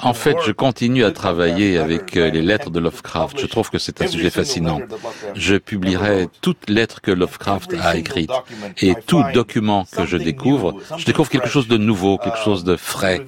[0.01, 3.39] En fait, je continue à travailler avec euh, les lettres de Lovecraft.
[3.39, 4.79] Je trouve que c'est un sujet fascinant.
[5.35, 8.31] Je publierai toutes lettres que Lovecraft a écrites.
[8.81, 12.75] Et tout document que je découvre, je découvre quelque chose de nouveau, quelque chose de
[12.75, 13.23] frais.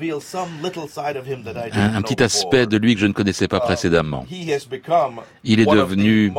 [1.73, 4.25] Un, un petit aspect de lui que je ne connaissais pas uh, précédemment.
[5.43, 6.31] Il est devenu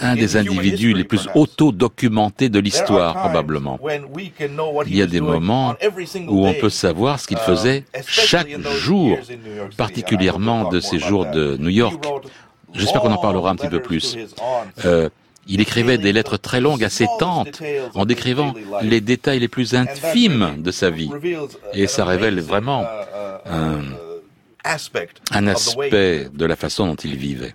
[0.00, 3.78] un des individus les plus auto-documentés de l'histoire, probablement.
[4.86, 5.74] Il y a des moments
[6.28, 9.18] où on peut savoir ce qu'il uh, faisait chaque jour,
[9.76, 12.04] particulièrement de ces jours de New York.
[12.72, 14.16] J'espère qu'on en parlera un petit peu plus.
[14.84, 15.08] Euh,
[15.46, 17.60] il écrivait des lettres très longues à ses tantes
[17.94, 21.10] en décrivant les détails les plus infimes de sa vie.
[21.72, 22.86] Et ça révèle vraiment
[23.44, 23.82] un
[25.48, 27.54] aspect de la façon dont il vivait.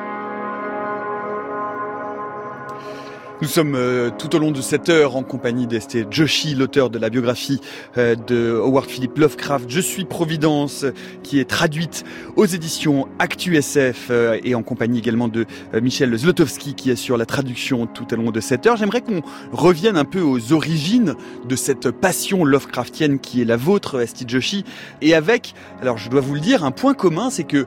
[3.41, 6.99] Nous sommes euh, tout au long de cette heure en compagnie d'Estée Joshi, l'auteur de
[6.99, 7.59] la biographie
[7.97, 9.65] euh, de Howard Philip Lovecraft.
[9.67, 10.85] Je suis Providence,
[11.23, 12.03] qui est traduite
[12.35, 15.47] aux éditions ActuSF euh, et en compagnie également de
[15.81, 18.77] Michel Zlotowski qui assure la traduction tout au long de cette heure.
[18.77, 21.15] J'aimerais qu'on revienne un peu aux origines
[21.49, 24.65] de cette passion Lovecraftienne qui est la vôtre, Estée Joshi,
[25.01, 27.65] et avec, alors je dois vous le dire, un point commun, c'est que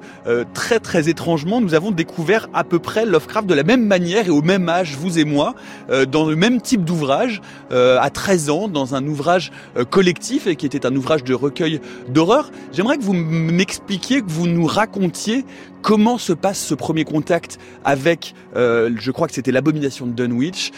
[0.52, 4.30] très très étrangement, nous avons découvert à peu près Lovecraft de la même manière et
[4.30, 5.54] au même âge, vous et moi.
[5.90, 7.40] Euh, dans le même type d'ouvrage
[7.72, 11.34] euh, à 13 ans, dans un ouvrage euh, collectif et qui était un ouvrage de
[11.34, 12.50] recueil d'horreur.
[12.72, 15.44] J'aimerais que vous m'expliquiez, que vous nous racontiez
[15.82, 20.72] comment se passe ce premier contact avec, je crois que c'était l'abomination de Dunwich.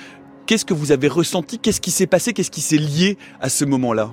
[0.47, 1.59] Qu'est-ce que vous avez ressenti?
[1.59, 2.33] Qu'est-ce qui s'est passé?
[2.33, 4.13] Qu'est-ce qui s'est lié à ce moment-là?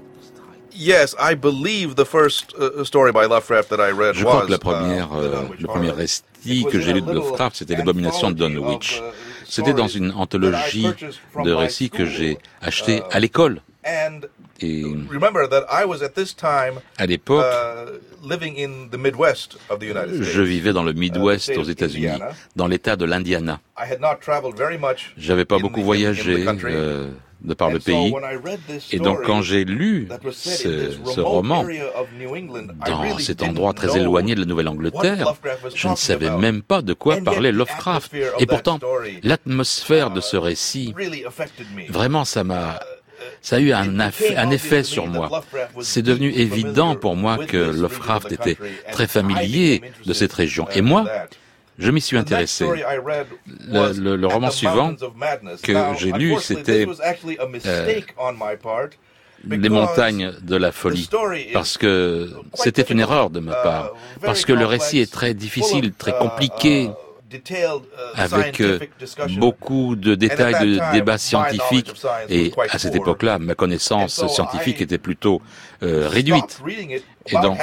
[0.75, 4.51] Yes, I believe the first uh, story by Lovecraft that I read Je crois que
[4.51, 6.23] la première, uh, le premier récit
[6.71, 9.01] que j'ai lu de Lovecraft, c'était l'abomination de Dunwich.
[9.47, 10.87] C'était dans une anthologie
[11.43, 13.61] de récits que j'ai acheté à l'école.
[14.61, 14.83] Et
[16.97, 17.45] à l'époque,
[20.21, 22.19] je vivais dans le Midwest aux États-Unis,
[22.55, 23.59] dans l'État de l'Indiana.
[25.17, 27.09] J'avais pas beaucoup voyagé euh,
[27.43, 28.13] de par le pays.
[28.91, 31.65] Et donc quand j'ai lu ce, roman
[32.87, 35.33] dans cet endroit très éloigné de la Nouvelle-Angleterre,
[35.73, 38.13] je ne savais même pas de quoi parlait Lovecraft.
[38.39, 38.79] Et pourtant,
[39.23, 40.93] l'atmosphère de ce récit,
[41.89, 42.79] vraiment, ça m'a
[43.41, 45.43] ça a eu un, un effet sur moi.
[45.81, 48.57] C'est devenu évident pour moi que Lovecraft était
[48.91, 50.67] très familier de cette région.
[50.75, 51.05] Et moi,
[51.77, 52.65] je m'y suis intéressé.
[53.67, 54.95] Le, roman suivant
[55.61, 56.85] que j'ai lu, c'était
[57.65, 57.99] euh,
[59.45, 61.09] Les montagnes de la folie,
[61.53, 65.93] parce que c'était une erreur de ma part, parce que le récit est très difficile,
[65.93, 66.89] très compliqué.
[68.15, 68.79] Avec euh,
[69.37, 71.93] beaucoup de détails de débats scientifiques.
[72.29, 75.41] Et à cette époque-là, ma connaissance scientifique était plutôt
[75.81, 76.61] euh, réduite.
[77.27, 77.57] Et donc,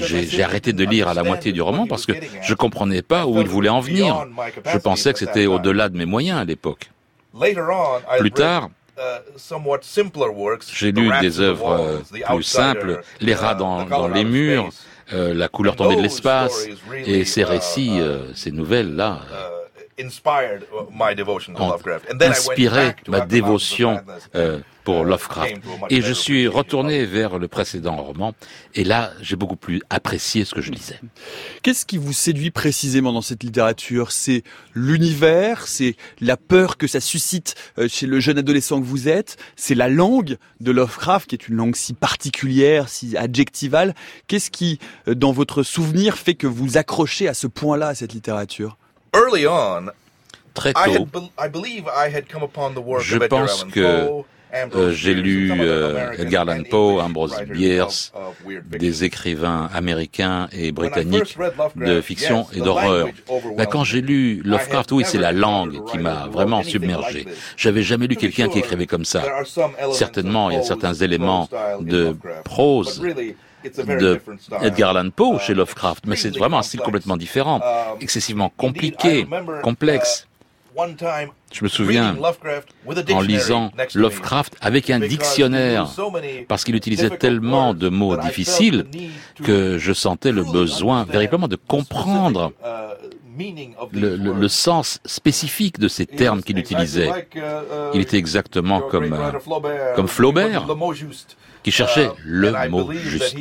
[0.00, 3.40] j'ai arrêté de lire à la moitié du roman parce que je comprenais pas où
[3.40, 4.26] il voulait en venir.
[4.72, 6.90] Je pensais que c'était au-delà de mes moyens à l'époque.
[8.18, 9.02] Plus tard, uh,
[10.74, 11.98] j'ai lu des œuvres euh,
[12.34, 14.70] plus simples, Les rats uh, dans les murs,
[15.12, 19.58] euh, la couleur tombée de l'espace et ces uh, récits, uh, euh, ces nouvelles-là uh,
[21.58, 21.74] ont
[22.20, 24.00] inspiré ma dévotion
[24.34, 25.56] euh, pour Lovecraft.
[25.90, 28.32] Et je suis retourné vers le précédent roman,
[28.74, 30.98] et là, j'ai beaucoup plus apprécié ce que je lisais.
[31.62, 34.12] Qu'est-ce qui vous séduit précisément dans cette littérature?
[34.12, 39.08] C'est l'univers, c'est la peur que ça suscite euh, chez le jeune adolescent que vous
[39.08, 43.94] êtes, c'est la langue de Lovecraft, qui est une langue si particulière, si adjectivale?
[44.26, 48.14] Qu'est-ce qui, euh, dans votre souvenir, fait que vous accrochez à ce point-là à cette
[48.14, 48.78] littérature?
[50.54, 50.80] Très tôt,
[53.00, 58.12] je pense que euh, j'ai lu euh, Edgar Allan Poe, Ambrose Bierce,
[58.66, 61.36] des écrivains américains et britanniques
[61.76, 63.08] de fiction et d'horreur.
[63.56, 67.26] Ben, quand j'ai lu Lovecraft, oui, c'est la langue qui m'a vraiment submergé.
[67.56, 69.22] J'avais jamais lu quelqu'un qui écrivait comme ça.
[69.92, 71.48] Certainement, il y a certains éléments
[71.80, 73.02] de prose
[73.64, 74.20] de
[74.62, 77.60] Edgar Allan Poe chez Lovecraft, mais c'est vraiment un style complètement différent,
[78.00, 79.26] excessivement compliqué,
[79.62, 80.26] complexe.
[81.52, 82.16] Je me souviens,
[83.12, 85.88] en lisant Lovecraft avec un dictionnaire,
[86.46, 88.86] parce qu'il utilisait tellement de mots difficiles
[89.42, 92.52] que je sentais le besoin véritablement de comprendre
[93.92, 97.28] le, sens spécifique de ces termes qu'il utilisait.
[97.94, 100.66] Il était exactement comme, euh, comme Flaubert,
[101.62, 103.36] qui cherchait le mot juste.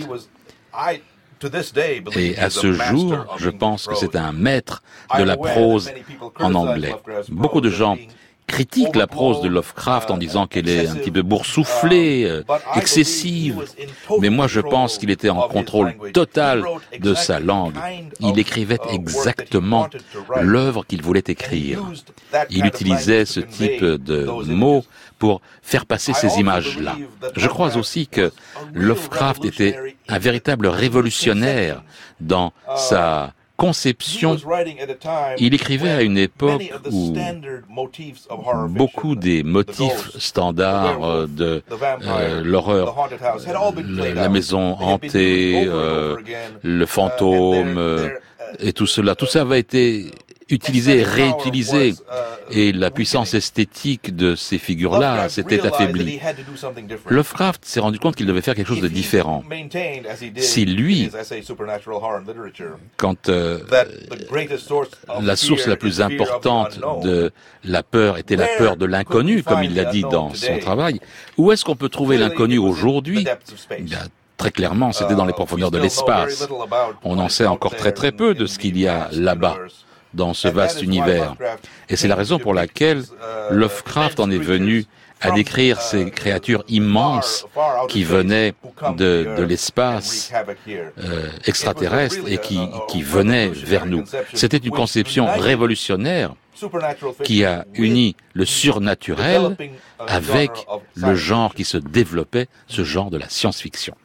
[2.15, 4.81] Et à ce jour, je pense que c'est un maître
[5.17, 5.91] de la prose
[6.39, 6.95] en anglais.
[7.29, 7.97] Beaucoup de gens
[8.47, 12.43] critiquent la prose de Lovecraft en disant qu'elle est un petit peu boursouflée, euh,
[12.75, 13.63] excessive.
[14.19, 16.63] Mais moi, je pense qu'il était en contrôle total
[16.99, 17.75] de sa langue.
[18.21, 19.87] Il écrivait exactement
[20.41, 21.81] l'œuvre qu'il voulait écrire.
[22.49, 24.83] Il utilisait ce type de mots
[25.19, 26.95] pour faire passer ces images-là.
[27.35, 28.31] Je crois aussi que
[28.73, 31.83] Lovecraft était un véritable révolutionnaire
[32.19, 34.37] dans sa conception.
[35.39, 37.13] Il écrivait à une époque où
[38.69, 41.63] beaucoup des motifs standards euh, de
[42.03, 43.09] euh, l'horreur,
[43.89, 46.15] la maison hantée, euh,
[46.63, 48.09] le fantôme
[48.59, 50.11] et tout cela, tout ça avait été
[50.49, 51.93] utilisé et réutilisé.
[52.49, 56.19] Et la puissance esthétique de ces figures-là s'était affaiblie.
[57.09, 59.43] Lovecraft s'est rendu compte qu'il devait faire quelque chose de différent.
[60.37, 61.09] Si lui,
[62.95, 63.59] quand euh,
[65.21, 67.31] la source la plus importante de
[67.63, 70.99] la peur était la peur de l'inconnu, comme il l'a dit dans son travail,
[71.37, 73.25] où est-ce qu'on peut trouver l'inconnu aujourd'hui?
[74.37, 76.47] Très clairement, c'était dans les profondeurs de l'espace.
[77.03, 79.57] On en sait encore très très peu de ce qu'il y a là-bas
[80.17, 81.35] dans ce vaste univers.
[81.89, 83.03] Et c'est la raison pour laquelle
[83.51, 84.85] Lovecraft en est venu
[85.21, 87.45] à décrire ces créatures immenses
[87.89, 88.53] qui venaient
[88.97, 90.31] de, de l'espace
[90.67, 94.03] euh, extraterrestre et qui, qui venaient vers nous.
[94.33, 96.35] C'était une conception révolutionnaire
[97.23, 99.55] qui a uni le surnaturel
[99.99, 100.51] avec
[100.95, 103.95] le genre qui se développait, ce genre de la science-fiction.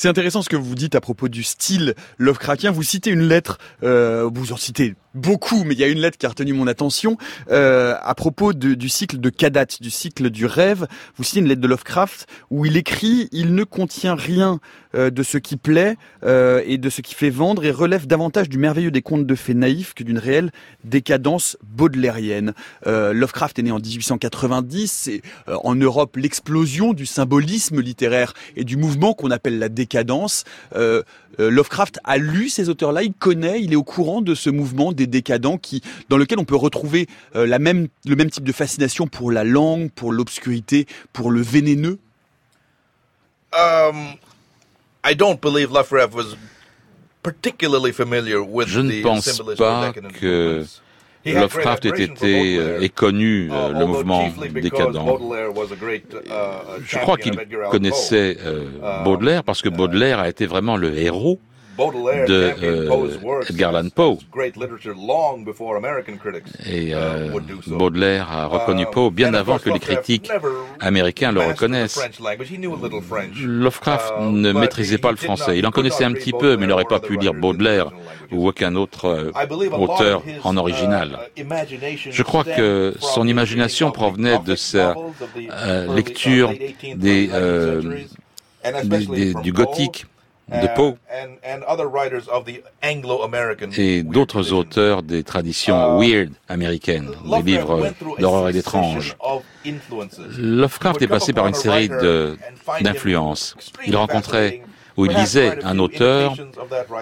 [0.00, 2.70] C'est intéressant ce que vous dites à propos du style Lovecraftien.
[2.70, 6.18] Vous citez une lettre, euh, vous en citez beaucoup, mais il y a une lettre
[6.18, 7.16] qui a retenu mon attention
[7.50, 10.86] euh, à propos du cycle de Kadat, du cycle du rêve.
[11.16, 14.60] Vous citez une lettre de Lovecraft où il écrit «Il ne contient rien
[14.96, 18.48] euh, de ce qui plaît euh, et de ce qui fait vendre et relève davantage
[18.48, 20.50] du merveilleux des contes de fées naïfs que d'une réelle
[20.82, 22.54] décadence baudelairienne.
[22.88, 28.76] Euh, Lovecraft est né en 1890, c'est en Europe l'explosion du symbolisme littéraire et du
[28.76, 30.42] mouvement qu'on appelle la décadence.
[31.38, 35.06] Lovecraft a lu ces auteurs-là, il connaît, il est au courant de ce mouvement des
[35.06, 39.30] décadents qui, dans lequel on peut retrouver la même, le même type de fascination pour
[39.32, 41.98] la langue, pour l'obscurité, pour le vénéneux?
[43.52, 44.14] Um,
[45.04, 45.14] je
[48.80, 50.64] ne pense pas que
[51.24, 54.96] Lovecraft ait été euh, connu euh, le mouvement décadent.
[54.96, 55.50] Uh,
[56.84, 57.36] Je crois qu'il
[57.70, 61.40] connaissait euh, uh, Baudelaire parce que Baudelaire a été vraiment le héros
[61.88, 64.18] de euh, Edgar Allan Poe.
[66.66, 67.30] Et euh,
[67.66, 70.30] Baudelaire a reconnu Poe bien avant que les critiques
[70.78, 72.00] américains le reconnaissent.
[73.42, 75.58] Lovecraft ne maîtrisait pas le français.
[75.58, 77.90] Il en connaissait un petit peu, mais il n'aurait pas pu lire Baudelaire
[78.32, 79.32] ou aucun autre euh,
[79.72, 81.18] auteur en original.
[82.10, 84.94] Je crois que son imagination provenait de sa
[85.94, 86.52] lecture
[86.96, 87.30] des,
[88.84, 90.06] des, du gothique
[90.50, 90.96] de Poe.
[93.78, 99.16] et d'autres auteurs des traditions uh, weird américaines, des livres d'horreur et d'étrange.
[100.38, 101.88] Lovecraft est passé par une série
[102.80, 103.56] d'influences.
[103.86, 104.62] Il rencontrait
[104.96, 106.34] où il lisait un auteur,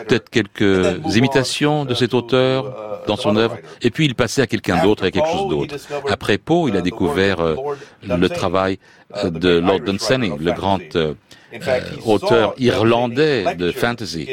[0.07, 4.47] peut-être quelques imitations de cet auteur uh, dans son œuvre, et puis il passait à
[4.47, 5.77] quelqu'un d'autre et à quelque chose d'autre.
[6.09, 7.39] Après Poe, il a uh, découvert
[8.03, 8.79] le travail
[9.25, 10.81] de Lord Dunsany, le grand
[11.53, 14.29] euh, auteur irlandais de fantasy.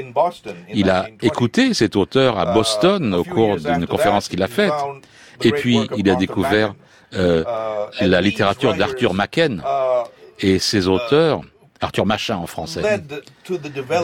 [0.74, 4.74] Il a écouté cet auteur à Boston au cours d'une conférence qu'il a faite.
[5.42, 6.76] Et puis, il a découvert
[7.14, 7.44] euh,
[8.02, 9.62] la littérature d'Arthur Machen
[10.40, 11.42] et ses auteurs,
[11.80, 12.82] Arthur Machin en français.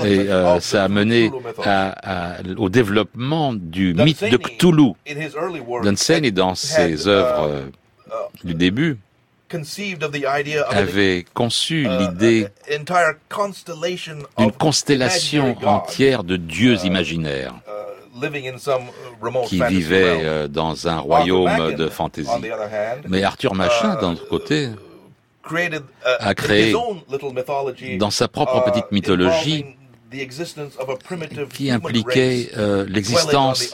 [0.05, 1.31] Et euh, ça a mené
[2.57, 4.93] au développement du mythe de Cthulhu.
[5.83, 7.63] Dunsany, dans ses œuvres
[8.43, 8.97] du début,
[10.69, 12.47] avait conçu uh, l'idée
[14.37, 21.87] d'une constellation entière de dieux uh, imaginaires uh, qui vivaient euh, dans un royaume de
[21.87, 22.29] fantaisie.
[23.07, 24.69] Mais Arthur Machin, d'un autre côté,
[26.03, 26.73] a créé
[27.97, 29.65] dans sa propre petite mythologie
[31.53, 33.71] qui impliquait euh, l'existence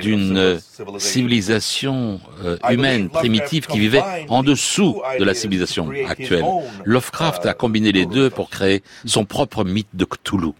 [0.00, 0.58] d'une
[0.98, 6.44] civilisation euh, humaine primitive qui vivait en dessous de la civilisation actuelle.
[6.84, 10.52] Lovecraft a combiné les deux pour créer son propre mythe de Cthulhu.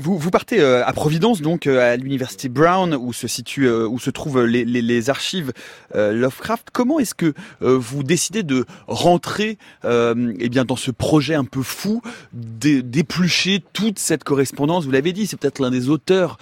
[0.00, 3.84] Vous, vous partez euh, à Providence, donc euh, à l'université Brown, où se situe, euh,
[3.84, 5.52] où se trouvent les, les, les archives
[5.92, 6.68] Lovecraft.
[6.72, 12.02] Comment est-ce que vous décidez de rentrer, eh bien, dans ce projet un peu fou,
[12.32, 14.84] d'éplucher toute cette correspondance?
[14.84, 16.36] Vous l'avez dit, c'est peut-être l'un des auteurs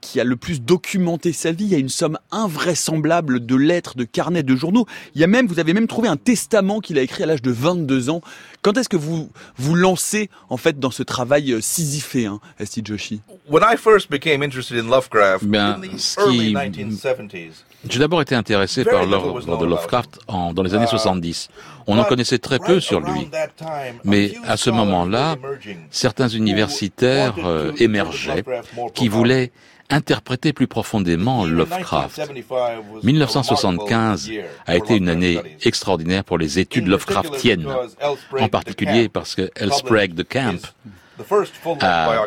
[0.00, 1.64] qui a le plus documenté sa vie.
[1.64, 4.86] Il y a une somme invraisemblable de lettres, de carnets, de journaux.
[5.14, 7.42] Il y a même, vous avez même trouvé un testament qu'il a écrit à l'âge
[7.42, 8.20] de 22 ans.
[8.60, 12.82] Quand est-ce que vous vous lancez en fait dans ce travail sisyphéen, Esti
[13.48, 18.34] When I first became interested in Lovecraft Bien, in the early 1970s, j'ai d'abord été
[18.34, 21.48] intéressé par l'œuvre de Lovecraft en, dans les années 70.
[21.50, 23.28] Uh, On en connaissait très peu sur lui.
[24.04, 25.36] Mais à ce moment-là,
[25.90, 28.44] certains universitaires euh, émergeaient
[28.94, 29.50] qui voulaient
[29.90, 32.20] interpréter plus profondément Lovecraft.
[33.02, 34.30] 1975
[34.66, 37.66] a été une année extraordinaire pour les études Lovecraftiennes,
[38.38, 39.72] en particulier parce que L.
[39.72, 40.60] Sprague de Camp
[41.80, 42.26] a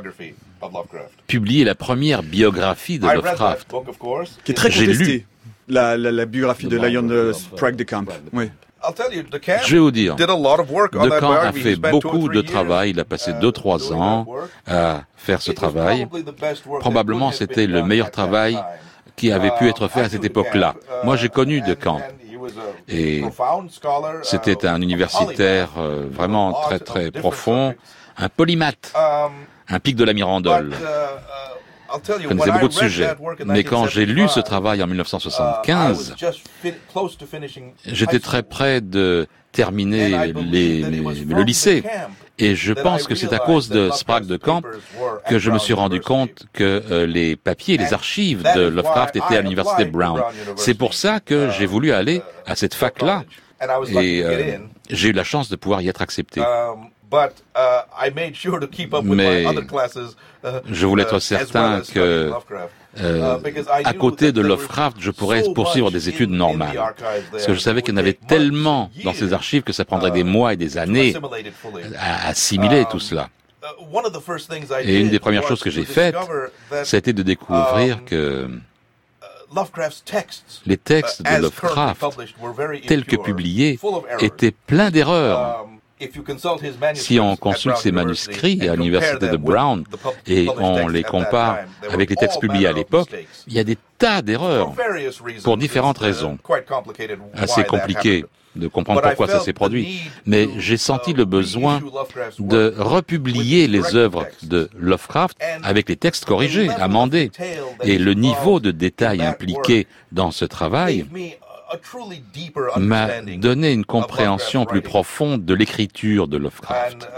[1.27, 3.73] publié la première biographie de Lovecraft.
[4.43, 5.25] Qui est très contestée,
[5.67, 8.05] la, la, la, biographie de Lion Sprague de Camp.
[8.33, 8.49] Oui.
[9.65, 13.93] Je vais vous dire, De Camp a fait beaucoup de travail, il a passé 2-3
[13.93, 14.27] ans
[14.67, 16.07] à faire ce travail.
[16.79, 18.57] Probablement c'était le meilleur travail
[19.15, 20.75] qui avait pu être fait à cette époque-là.
[21.03, 22.01] Moi j'ai connu De Camp
[22.87, 23.23] et
[24.23, 27.75] c'était un universitaire euh, vraiment très très profond,
[28.17, 28.93] un polymathe,
[29.67, 30.73] un pic de la Mirandole.
[32.03, 33.15] Je connaissais beaucoup de sujets.
[33.45, 36.15] Mais quand j'ai lu ce travail en 1975,
[37.85, 41.83] j'étais très près de terminer les, le lycée.
[42.37, 44.61] Et je pense que c'est à cause de Sprague de Camp
[45.29, 49.37] que je me suis rendu compte que euh, les papiers, les archives de Lovecraft étaient
[49.37, 50.21] à l'université Brown.
[50.57, 53.23] C'est pour ça que j'ai voulu aller à cette fac-là.
[53.89, 54.57] Et euh,
[54.89, 56.41] j'ai eu la chance de pouvoir y être accepté.
[59.03, 59.45] Mais
[60.69, 62.31] je voulais être uh, certain que,
[63.01, 66.95] euh, uh, à côté de Lovecraft, je pourrais poursuivre des études normales.
[67.31, 70.11] Parce que je savais qu'il y en avait tellement dans ces archives que ça prendrait
[70.11, 71.15] des uh, mois et des années
[71.97, 73.29] à assimiler tout cela.
[74.83, 76.15] Et une des premières choses que j'ai faites,
[76.83, 78.47] c'était de découvrir um, que
[80.65, 82.03] les textes de Lovecraft,
[82.87, 83.79] tels que publiés,
[84.19, 85.67] étaient pleins d'erreurs.
[86.95, 89.83] Si on consulte ses manuscrits à l'université de Brown
[90.27, 93.09] et on les compare avec les textes publiés à l'époque,
[93.47, 94.73] il y a des tas d'erreurs
[95.43, 96.37] pour différentes raisons.
[97.33, 98.25] Assez compliqué
[98.55, 100.01] de comprendre pourquoi ça s'est produit.
[100.25, 101.81] Mais j'ai senti le besoin
[102.39, 107.31] de republier les œuvres de Lovecraft avec les textes corrigés, amendés.
[107.83, 111.05] Et le niveau de détail impliqué dans ce travail
[112.77, 117.09] m'a donné une compréhension plus profonde de l'écriture de Lovecraft.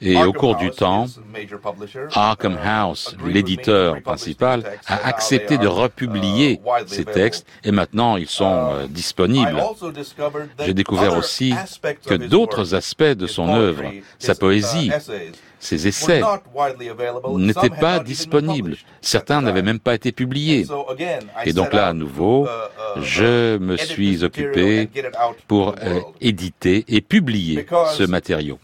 [0.00, 1.06] Et au cours du temps,
[2.14, 9.62] Arkham House, l'éditeur principal, a accepté de republier ces textes et maintenant ils sont disponibles.
[10.60, 11.54] J'ai découvert aussi
[12.06, 13.84] que d'autres aspects de son œuvre,
[14.18, 14.90] sa poésie,
[15.58, 16.22] ses essais
[17.36, 18.76] n'étaient pas disponibles.
[19.00, 20.66] Certains n'avaient même pas été publiés.
[21.44, 22.48] Et donc là, à nouveau, uh,
[22.98, 24.88] uh, je me suis occupé
[25.48, 28.58] pour euh, éditer et publier ce matériau.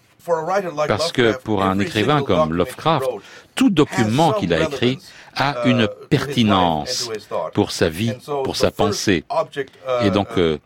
[0.89, 3.09] Parce que pour un écrivain comme Lovecraft,
[3.55, 4.99] tout document qu'il a écrit
[5.35, 7.11] a une pertinence
[7.55, 8.13] pour sa vie,
[8.45, 9.25] pour sa pensée.
[10.03, 10.59] Et donc, euh,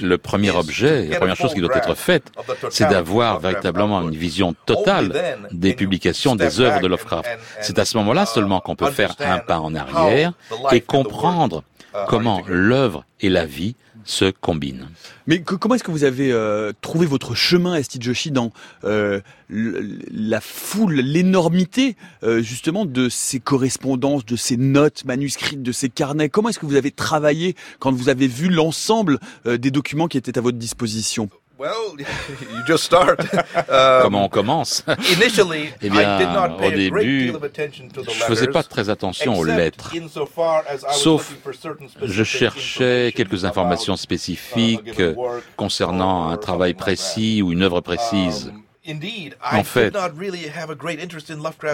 [0.00, 2.30] le premier objet, la première chose qui doit être faite,
[2.70, 7.28] c'est d'avoir véritablement une vision totale des publications des œuvres de Lovecraft.
[7.60, 10.32] C'est à ce moment-là seulement qu'on peut faire un pas en arrière
[10.70, 11.64] et comprendre
[12.06, 13.74] comment l'œuvre et la vie
[14.08, 14.88] se combinent.
[15.26, 18.52] Mais comment est-ce que vous avez euh, trouvé votre chemin, Esti Joshi, dans
[18.84, 25.90] euh, la foule, l'énormité euh, justement de ces correspondances, de ces notes manuscrites, de ces
[25.90, 26.30] carnets?
[26.30, 30.38] Comment est-ce que vous avez travaillé quand vous avez vu l'ensemble des documents qui étaient
[30.38, 31.28] à votre disposition?
[34.02, 34.84] Comment on commence?
[35.82, 36.18] Eh bien,
[36.62, 37.32] au début,
[38.08, 39.92] je faisais pas très attention aux lettres,
[40.92, 41.34] sauf
[42.02, 45.00] je cherchais quelques informations spécifiques
[45.56, 48.52] concernant un travail précis ou une œuvre précise.
[49.52, 49.94] En fait,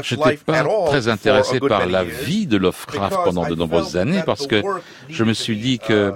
[0.03, 4.47] je n'étais pas très intéressé par la vie de Lovecraft pendant de nombreuses années parce
[4.47, 4.63] que
[5.09, 6.13] je me suis dit que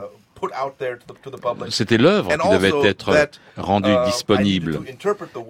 [1.70, 4.80] c'était l'œuvre qui devait être rendue uh, disponible.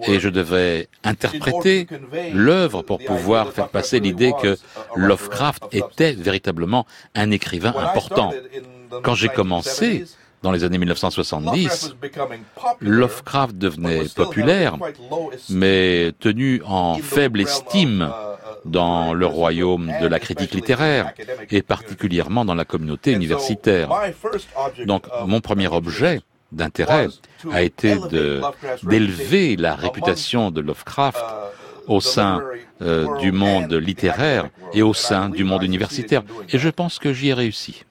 [0.07, 1.87] et je devais interpréter
[2.33, 4.57] l'œuvre pour pouvoir faire passer l'idée que
[4.95, 6.85] Lovecraft était véritablement
[7.15, 8.33] un écrivain important.
[9.03, 10.05] Quand j'ai commencé,
[10.41, 11.95] dans les années 1970,
[12.81, 14.77] Lovecraft devenait populaire,
[15.49, 18.11] mais tenu en faible estime
[18.65, 21.13] dans le royaume de la critique littéraire
[21.49, 23.89] et particulièrement dans la communauté universitaire.
[24.85, 26.21] Donc mon premier objet
[26.51, 27.07] d'intérêt
[27.51, 27.95] a été
[28.83, 31.23] d'élever la réputation de Lovecraft
[31.87, 32.43] au sein
[32.81, 36.23] euh, du monde littéraire et au sein du monde universitaire.
[36.49, 37.83] Et je pense que j'y ai réussi.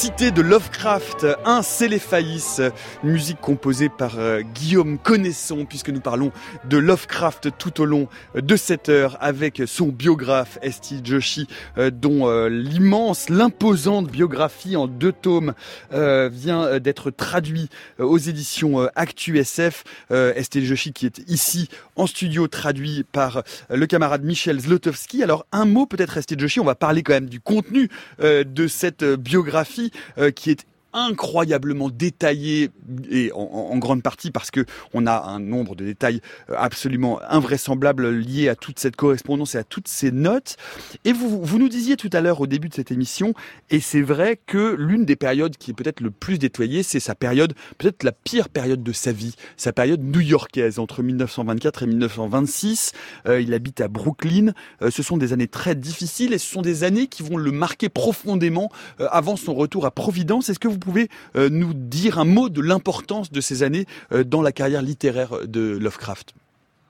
[0.00, 2.60] Les de Lovecraft, un Céléphaïs,
[3.04, 6.32] musique composée par euh, Guillaume Connaisson, puisque nous parlons
[6.64, 11.46] de Lovecraft tout au long de cette heure avec son biographe Esti Joshi,
[11.78, 15.54] euh, dont euh, l'immense, l'imposante biographie en deux tomes
[15.92, 19.84] vient d'être traduit aux éditions Actu SF.
[20.10, 25.22] Esti Joshi qui est ici en studio traduit par le camarade Michel Zlotowski.
[25.22, 27.88] Alors un mot peut-être Esti Joshi, on va parler quand même du contenu
[28.20, 29.92] de cette biographie
[30.34, 32.70] qui est incroyablement détaillé
[33.10, 34.64] et en, grande partie parce que
[34.94, 36.20] on a un nombre de détails
[36.50, 40.56] euh, absolument invraisemblables liés à toute cette correspondance et à toutes ces notes.
[41.04, 43.34] Et vous, vous nous disiez tout à l'heure au début de cette émission,
[43.70, 47.14] et c'est vrai que l'une des périodes qui est peut-être le plus détoyée, c'est sa
[47.14, 52.92] période, peut-être la pire période de sa vie, sa période new-yorkaise entre 1924 et 1926.
[53.26, 54.52] Euh, il habite à Brooklyn.
[54.82, 57.52] Euh, ce sont des années très difficiles et ce sont des années qui vont le
[57.52, 60.48] marquer profondément avant son retour à Providence.
[60.48, 64.24] Est-ce que vous pouvez euh, nous dire un mot de l'importance de ces années euh,
[64.24, 66.34] dans la carrière littéraire de Lovecraft.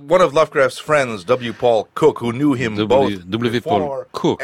[0.09, 1.53] One of Lovecraft's friends, W.
[1.53, 3.61] Paul Cook, who knew him both w.
[3.61, 4.41] Paul Cook,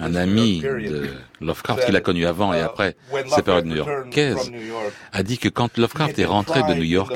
[0.00, 1.10] un ami de
[1.40, 2.94] Lovecraft qu'il a connu avant et uh, après
[3.26, 4.52] ses périodes new-yorkaises,
[5.12, 7.12] a dit que quand Lovecraft est rentré de New York,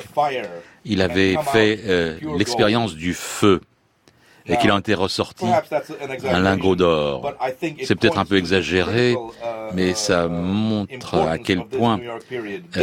[0.84, 3.60] il avait fait euh, l'expérience du feu
[4.48, 5.44] et qu'il en était ressorti
[6.24, 7.32] un lingot d'or.
[7.84, 9.16] C'est peut-être un peu exagéré,
[9.74, 12.00] mais ça montre à quel point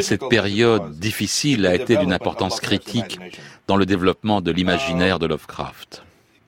[0.02, 3.20] cette période difficile a été d'une importance critique
[3.68, 6.05] dans le développement de l'imaginaire de Lovecraft.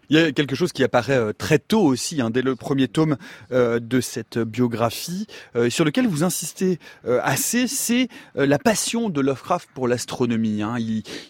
[0.09, 2.87] Il y a quelque chose qui apparaît euh, très tôt aussi, hein, dès le premier
[2.87, 3.17] tome
[3.51, 6.79] euh, de cette biographie, euh, sur lequel vous insistez
[7.21, 10.61] assez, c'est la passion de Lovecraft pour l'astronomie.
[10.61, 10.77] Hein.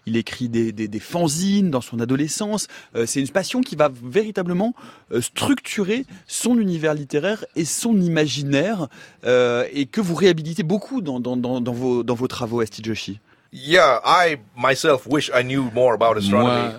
[0.06, 2.68] Il, écrit des, fanzines dans son adolescence.
[3.06, 4.74] c'est une passion qui va véritablement
[5.20, 8.88] structurer son univers littéraire et son imaginaire,
[9.26, 13.20] et que vous réhabilitez beaucoup dans vos, dans vos travaux, Asti Joshi.
[16.30, 16.74] Moi,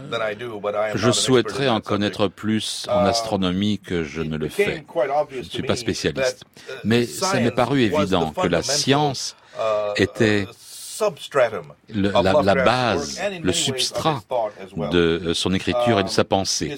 [0.95, 4.85] je souhaiterais en connaître plus en uh, astronomie que je ne le fais.
[5.31, 6.45] Je ne suis pas spécialiste.
[6.69, 10.47] Uh, Mais ça m'est paru évident que la science uh, était
[11.95, 14.21] la, base, le substrat
[14.91, 16.77] de euh, son écriture et de sa pensée.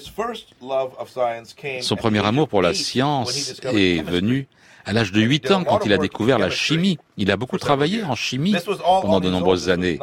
[1.81, 4.47] Son premier amour pour la science est venu
[4.85, 8.03] à l'âge de 8 ans, quand il a découvert la chimie, il a beaucoup travaillé
[8.03, 8.55] en chimie
[9.01, 9.99] pendant de nombreuses années.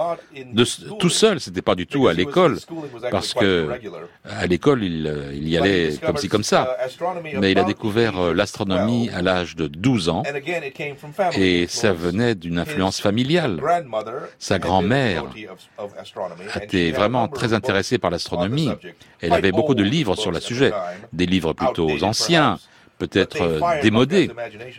[0.99, 2.59] Tout seul, c'était pas du tout à l'école,
[3.11, 3.71] parce que
[4.25, 6.77] à l'école, il, il, y allait comme ci, comme ça.
[7.41, 10.23] Mais il a découvert euh, l'astronomie à l'âge de 12 ans,
[11.37, 13.61] et ça venait d'une influence familiale.
[14.39, 15.25] Sa grand-mère
[16.61, 18.71] était vraiment très intéressée par l'astronomie.
[19.21, 20.73] Elle avait beaucoup de livres sur le sujet,
[21.13, 22.59] des livres plutôt anciens,
[22.99, 24.31] peut-être euh, démodé,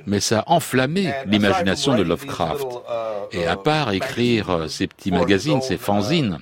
[0.05, 2.63] mais ça a enflammé l'imagination de Lovecraft.
[2.63, 6.39] Uh, et à part écrire euh, ses petits magazines, ses fanzines,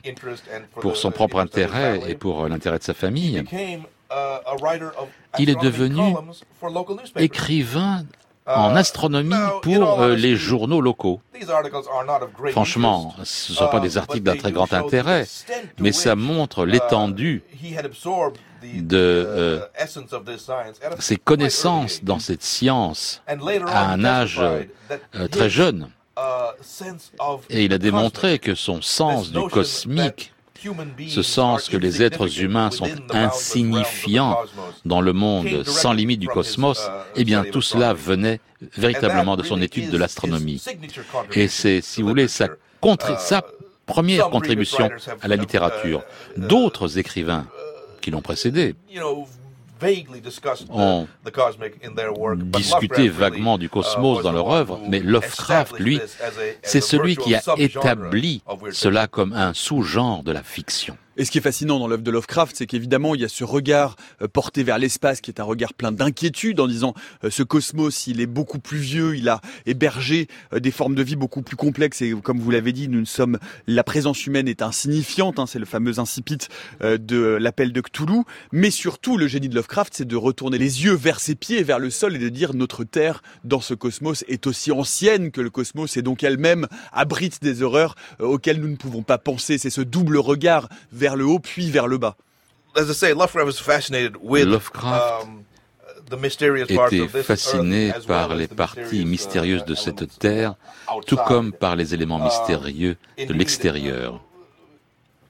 [0.82, 3.44] pour son propre intérêt et pour euh, l'intérêt de sa famille,
[5.38, 6.16] il est devenu
[7.16, 8.04] écrivain
[8.48, 11.22] en uh, astronomie pour les journaux locaux.
[12.52, 15.26] Franchement, ce ne sont pas des articles d'un très grand intérêt,
[15.80, 17.44] mais ça montre uh, l'étendue
[18.64, 19.60] de euh,
[21.00, 25.90] ses connaissances dans cette science à un âge euh, très jeune.
[27.50, 30.34] Et il a démontré que son sens du cosmique,
[31.08, 34.38] ce sens que les êtres humains sont insignifiants
[34.86, 38.40] dans le monde sans limite du cosmos, eh bien tout cela venait
[38.76, 40.64] véritablement de son étude de l'astronomie.
[41.34, 42.50] Et c'est, si vous voulez, sa,
[43.86, 44.90] première contribution
[45.22, 46.04] à la littérature.
[46.36, 47.48] D'autres écrivains
[48.02, 48.76] qui l'ont précédé
[50.70, 51.08] ont
[52.36, 56.00] discuté vaguement du cosmos uh, dans leur œuvre, mais Lovecraft, lui,
[56.64, 60.98] c'est celui qui a établi cela comme un sous-genre de la fiction.
[61.20, 63.44] Et ce qui est fascinant dans l'œuvre de Lovecraft, c'est qu'évidemment, il y a ce
[63.44, 66.94] regard euh, porté vers l'espace qui est un regard plein d'inquiétude en disant
[67.24, 71.02] euh, ce cosmos, il est beaucoup plus vieux, il a hébergé euh, des formes de
[71.02, 74.48] vie beaucoup plus complexes et comme vous l'avez dit, nous ne sommes la présence humaine
[74.48, 76.38] est insignifiante, hein, c'est le fameux incipit
[76.82, 80.94] de l'appel de Cthulhu, mais surtout le génie de Lovecraft, c'est de retourner les yeux
[80.94, 84.46] vers ses pieds, vers le sol et de dire notre terre dans ce cosmos est
[84.46, 89.02] aussi ancienne que le cosmos et donc elle-même abrite des horreurs auxquelles nous ne pouvons
[89.02, 89.58] pas penser.
[89.58, 92.16] C'est ce double regard vers vers le haut puis vers le bas.
[94.44, 95.28] Lovecraft
[96.12, 96.26] um,
[96.58, 100.56] était fasciné par les parties mystérieuses de cette terre,
[101.06, 104.22] tout comme par les éléments mystérieux de l'extérieur.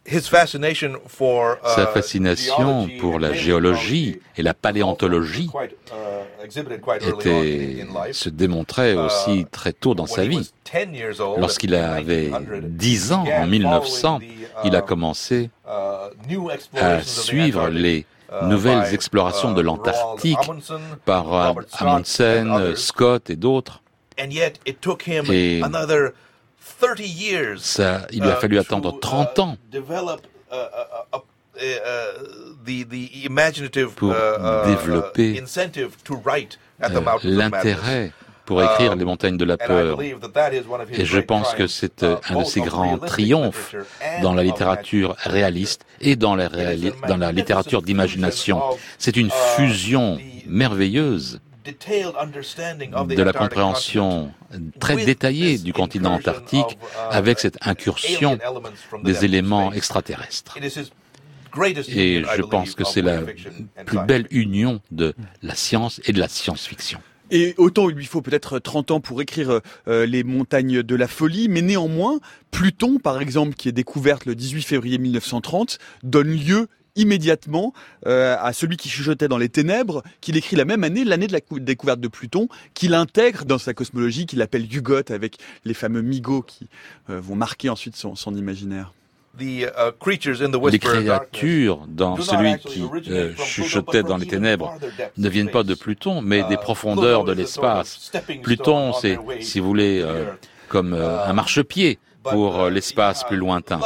[0.07, 6.47] Sa uh, fascination pour la géologie et la paléontologie uh,
[7.09, 10.49] était, se démontrait uh, aussi très tôt dans sa vie.
[11.37, 12.31] Lorsqu'il avait
[12.61, 14.19] 10 ans, en 1900,
[14.63, 18.05] il a commencé à suivre les
[18.43, 20.37] nouvelles explorations de l'Antarctique
[21.03, 23.81] par Amundsen, Scott et d'autres.
[24.17, 25.61] Et
[27.57, 29.57] ça, il lui a fallu attendre 30 ans
[33.95, 34.13] pour
[34.65, 35.43] développer
[37.23, 38.11] l'intérêt
[38.47, 39.99] pour écrire Les montagnes de la peur.
[40.93, 43.75] Et je pense que c'est euh, un de ses grands triomphes
[44.21, 46.47] dans la littérature réaliste et dans la,
[47.07, 48.61] dans la littérature d'imagination.
[48.97, 51.41] C'est une fusion merveilleuse
[51.71, 54.31] de la compréhension
[54.79, 56.77] très détaillée du continent antarctique
[57.11, 58.37] avec cette incursion
[59.03, 60.57] des éléments extraterrestres.
[61.89, 63.21] Et je pense que c'est la
[63.85, 66.99] plus belle union de la science et de la science-fiction.
[67.29, 71.07] Et autant il lui faut peut-être 30 ans pour écrire euh, Les montagnes de la
[71.07, 72.19] folie, mais néanmoins,
[72.51, 76.67] Pluton, par exemple, qui est découverte le 18 février 1930, donne lieu
[76.97, 77.73] immédiatement
[78.05, 81.33] euh, à celui qui chuchotait dans les ténèbres, qu'il écrit la même année, l'année de
[81.33, 86.01] la découverte de Pluton, qu'il intègre dans sa cosmologie, qu'il appelle Hugot, avec les fameux
[86.01, 86.67] migots qui
[87.09, 88.93] euh, vont marquer ensuite son, son imaginaire.
[89.39, 89.67] Uh,
[90.71, 94.75] les créatures dans celui qui euh, chuchotait dans les ténèbres
[95.15, 98.11] ne viennent pas de Pluton, mais des uh, profondeurs de l'espace.
[98.41, 100.03] Pluton, c'est, si vous voulez,
[100.67, 101.99] comme un marchepied
[102.31, 103.79] pour euh, l'espace plus lointain.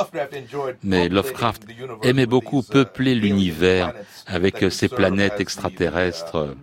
[0.84, 1.64] Mais Lovecraft
[2.04, 3.94] aimait beaucoup peupler l'univers
[4.28, 6.56] avec ses planètes extraterrestres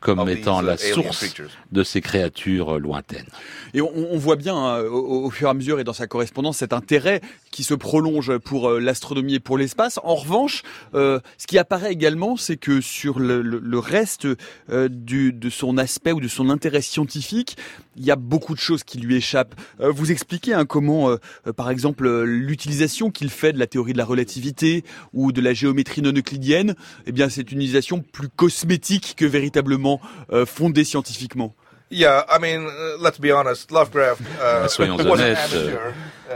[0.00, 1.24] comme étant la source
[1.70, 3.28] de ces créatures lointaines.
[3.72, 6.72] Et on, voit bien hein, au, fur et à mesure et dans sa correspondance cet
[6.72, 7.20] intérêt
[7.52, 10.00] qui se prolonge pour euh, l'astronomie et pour l'espace.
[10.02, 10.62] En revanche,
[10.94, 14.26] euh, ce qui apparaît également, c'est que sur le, reste
[14.70, 17.56] euh, du, de son aspect ou de son intérêt scientifique,
[17.96, 19.54] il y a beaucoup de choses qui lui échappent.
[19.78, 21.14] vous expliquez hein, comment,
[21.56, 24.82] par exemple, l'utilisation qu'il fait de la théorie de la relativité
[25.12, 26.74] ou de la géométrie non euclidienne,
[27.04, 30.00] eh bien, c'est une utilisation plus cosmétique que véritablement
[30.46, 31.54] fondée scientifiquement.
[31.92, 34.22] Yeah, I mean, uh, let's be honest, Lovecraft.
[34.40, 35.76] Uh, Soyons honnêtes, uh,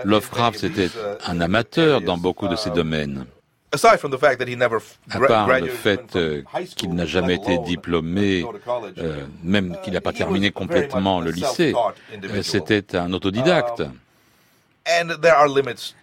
[0.05, 0.91] Lovecraft c'était
[1.27, 3.25] un amateur dans beaucoup de ces domaines.
[3.73, 6.43] À part le fait euh,
[6.77, 8.45] qu'il n'a jamais été diplômé,
[8.99, 13.83] euh, même qu'il n'a pas terminé complètement le lycée, euh, c'était un autodidacte.
[14.87, 15.03] Et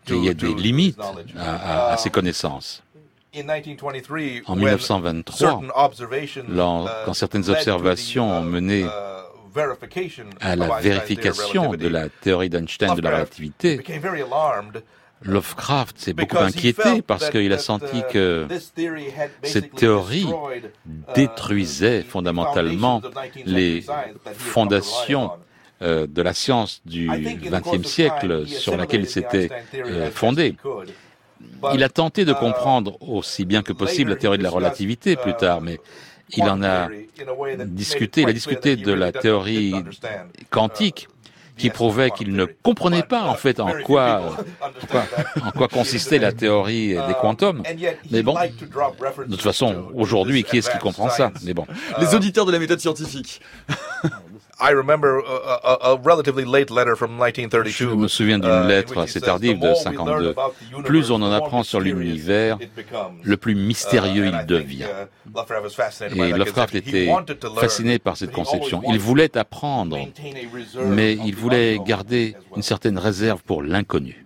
[0.10, 1.00] il y a des limites
[1.38, 2.84] à, à ses connaissances.
[4.46, 5.62] En 1923,
[7.06, 8.86] quand certaines observations ont mené
[10.42, 13.80] à la vérification de la théorie d'Einstein de la relativité,
[15.26, 18.48] Lovecraft s'est beaucoup inquiété parce qu'il a senti que
[19.44, 23.02] cette théorie uh, détruisait fondamentalement
[23.46, 23.86] les
[24.34, 25.32] fondations
[25.82, 30.56] euh, de la science du XXe siècle sur laquelle il s'était euh, fondé.
[31.74, 35.16] Il a tenté de uh, comprendre aussi bien que possible la théorie de la relativité
[35.16, 35.80] plus tard, mais
[36.36, 36.90] il en a
[37.66, 39.74] discuté, il a discuté de la théorie
[40.50, 41.08] quantique
[41.58, 44.36] qui prouvait qu'il ne comprenait pas en fait en quoi,
[45.44, 47.64] en quoi, consistait la théorie des quantums.
[48.12, 51.32] Mais bon, de toute façon, aujourd'hui, qui est-ce qui comprend ça?
[51.44, 51.68] Mais bon.
[52.00, 53.42] Les auditeurs de la méthode scientifique.
[57.66, 60.36] Je me souviens d'une uh, lettre assez tardive de 52.
[60.84, 62.58] Plus on en apprend sur l'univers,
[63.24, 64.86] le plus mystérieux il uh, devient.
[64.86, 67.10] Uh, Et Lovecraft était
[67.58, 68.82] fasciné par cette conception.
[68.88, 69.98] Il voulait apprendre,
[70.86, 74.26] mais il voulait garder une certaine réserve pour l'inconnu.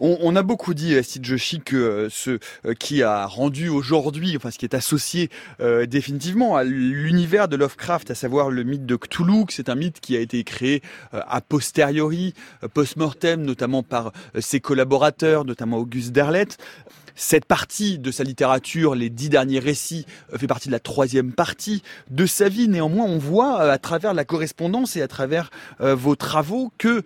[0.00, 4.36] On, a beaucoup dit à Steve Joshi que euh, ce euh, qui a rendu aujourd'hui,
[4.36, 8.86] enfin ce qui est associé euh, définitivement à l'univers de Lovecraft, à savoir le mythe
[8.86, 12.34] de Cthulhu, c'est un mythe qui a été créé a posteriori,
[12.74, 16.58] post-mortem, notamment par ses collaborateurs, notamment Auguste Derleth.
[17.20, 21.32] Cette partie de sa littérature, les dix derniers récits, euh, fait partie de la troisième
[21.32, 22.68] partie de sa vie.
[22.68, 25.50] Néanmoins, on voit euh, à travers la correspondance et à travers
[25.80, 27.02] euh, vos travaux que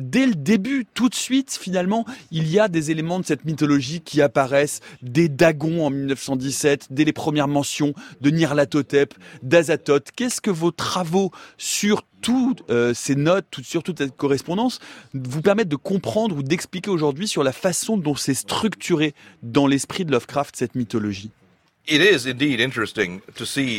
[0.00, 4.00] dès le début, tout de suite, finalement, il y a des éléments de cette mythologie
[4.00, 4.80] qui apparaissent.
[5.00, 10.10] Des Dagons en 1917, dès les premières mentions de Nyarlathotep, d'Azathoth.
[10.16, 14.78] Qu'est-ce que vos travaux sur toutes euh, ces notes, sur toute cette correspondance,
[15.12, 20.04] vous permettent de comprendre ou d'expliquer aujourd'hui sur la façon dont c'est structuré dans l'esprit
[20.04, 21.30] de Lovecraft cette mythologie.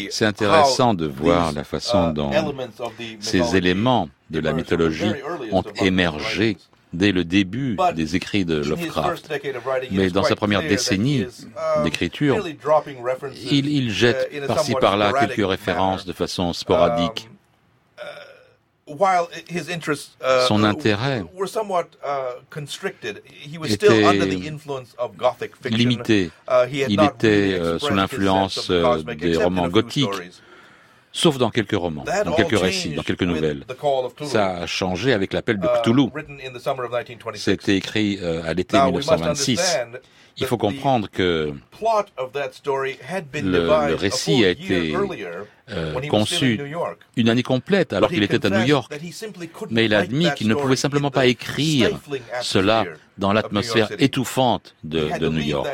[0.10, 2.32] C'est intéressant de voir la façon uh, dont
[3.20, 5.14] ces éléments de la mythologie
[5.52, 6.58] ont émergé
[6.92, 9.34] dès le début des écrits de Lovecraft.
[9.92, 12.46] Mais dans sa première décennie um, d'écriture,
[13.52, 17.30] il, il, jette uh, par-ci par-là quelques références de façon sporadique.
[20.48, 21.24] Son intérêt
[25.56, 26.32] était limité.
[26.90, 30.10] Il était sous l'influence euh, des romans gothiques,
[31.14, 33.64] sauf dans quelques romans, dans quelques récits, dans quelques nouvelles.
[34.24, 36.10] Ça a changé avec l'appel de uh, Cthulhu.
[37.36, 39.80] C'était écrit euh, à l'été 1926.
[40.38, 41.54] Il faut comprendre que
[43.36, 44.96] le, récit a été
[45.70, 46.60] euh, conçu
[47.16, 48.92] une année complète alors qu'il était à New York.
[49.70, 52.00] Mais il a admis qu'il ne pouvait simplement pas écrire
[52.42, 52.86] cela
[53.20, 55.70] dans l'atmosphère étouffante de, de New York.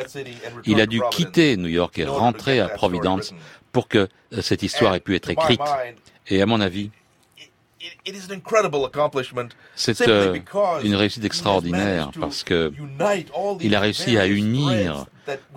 [0.66, 3.32] Il a dû quitter New York et rentrer à Providence
[3.72, 3.98] pour que
[4.32, 5.60] euh, cette histoire ait pu être écrite.
[6.28, 6.90] Et à mon avis,
[9.74, 10.38] c'est euh,
[10.84, 12.72] une réussite extraordinaire parce que
[13.60, 15.06] il a réussi à unir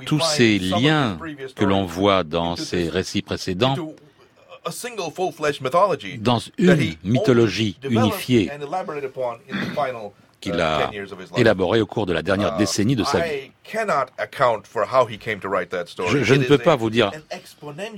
[0.05, 1.17] tous ces liens
[1.55, 3.75] que l'on voit dans ces récits précédents
[6.19, 8.49] dans une mythologie unifiée
[10.43, 10.91] qu'il a
[11.37, 13.51] élaborée au cours de la dernière uh, décennie de sa vie.
[13.71, 13.79] Je,
[16.35, 17.11] ne peux pas vous dire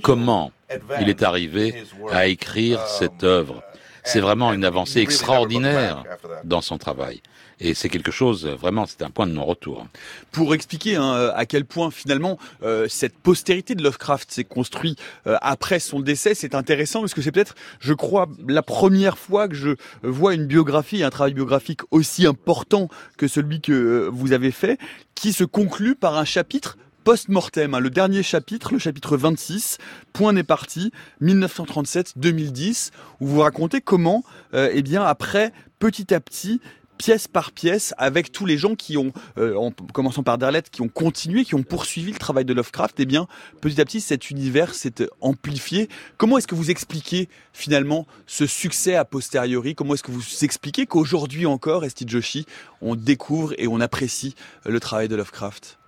[0.02, 0.52] comment
[1.00, 1.82] il est arrivé
[2.12, 3.62] à écrire cette um, œuvre.
[4.04, 6.04] C'est vraiment une avancée extraordinaire
[6.44, 7.20] dans son travail.
[7.58, 9.86] Et c'est quelque chose, vraiment, c'est un point de non-retour.
[10.30, 15.36] Pour expliquer hein, à quel point finalement euh, cette postérité de Lovecraft s'est construite euh,
[15.40, 19.54] après son décès, c'est intéressant parce que c'est peut-être, je crois, la première fois que
[19.54, 19.70] je
[20.02, 24.78] vois une biographie, un travail biographique aussi important que celui que euh, vous avez fait,
[25.14, 29.78] qui se conclut par un chapitre post-mortem, hein, le dernier chapitre, le chapitre 26,
[30.12, 30.90] Point n'est parti,
[31.22, 32.90] 1937-2010,
[33.20, 36.60] où vous racontez comment, eh bien, après, petit à petit,
[36.96, 40.82] pièce par pièce avec tous les gens qui ont, euh, en commençant par Derlet, qui
[40.82, 43.26] ont continué, qui ont poursuivi le travail de Lovecraft, eh bien,
[43.60, 45.88] petit à petit, cet univers s'est amplifié.
[46.16, 49.74] Comment est-ce que vous expliquez finalement ce succès a posteriori?
[49.74, 52.46] Comment est-ce que vous expliquez qu'aujourd'hui encore, Esti Joshi,
[52.80, 54.34] on découvre et on apprécie
[54.64, 55.78] le travail de Lovecraft?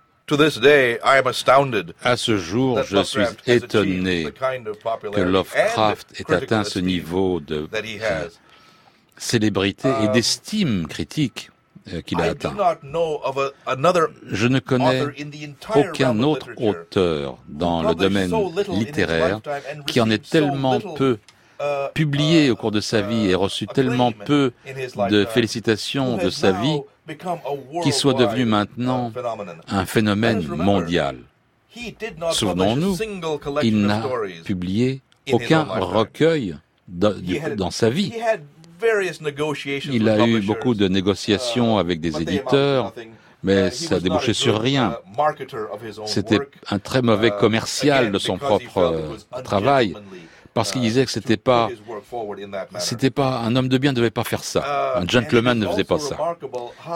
[2.04, 4.30] À ce jour, je suis étonné
[5.12, 7.66] que Lovecraft ait atteint ce niveau de
[9.18, 11.50] célébrité et d'estime critique
[11.92, 12.54] euh, qu'il a atteint.
[14.30, 15.04] Je ne connais
[15.74, 18.32] aucun autre auteur dans le domaine
[18.68, 19.40] littéraire
[19.86, 21.18] qui en ait tellement peu
[21.94, 24.52] publié au cours de sa vie et reçu tellement peu
[25.10, 26.80] de félicitations de sa vie
[27.82, 29.12] qui soit devenu maintenant
[29.68, 31.18] un phénomène mondial.
[32.32, 32.96] Souvenons-nous,
[33.62, 34.02] il n'a
[34.44, 35.00] publié
[35.32, 36.56] aucun recueil
[36.88, 38.12] dans sa vie.
[39.90, 42.92] Il a eu beaucoup de négociations uh, avec des éditeurs,
[43.42, 44.96] mais uh, ça a débouché sur rien.
[46.06, 49.94] C'était un très mauvais uh, commercial de son propre travail
[50.58, 51.68] parce qu'il disait que c'était pas,
[52.80, 54.94] c'était pas un homme de bien ne devait pas faire ça.
[54.96, 56.16] Un gentleman ne faisait pas ça.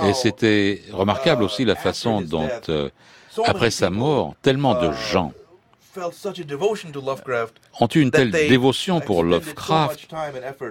[0.05, 2.89] Et c'était remarquable aussi la façon dont, euh,
[3.47, 5.33] après sa mort, tellement de gens
[7.81, 10.09] ont eu une telle dévotion pour Lovecraft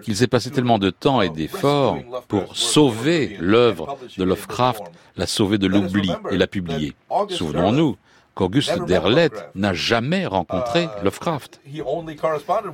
[0.03, 1.97] qu'ils aient passé tellement de temps et d'efforts
[2.27, 4.83] pour sauver l'œuvre de Lovecraft,
[5.17, 6.93] la sauver de l'oubli et la publier.
[7.29, 7.97] Souvenons-nous
[8.33, 11.59] qu'Auguste Derlet n'a jamais rencontré uh, Lovecraft.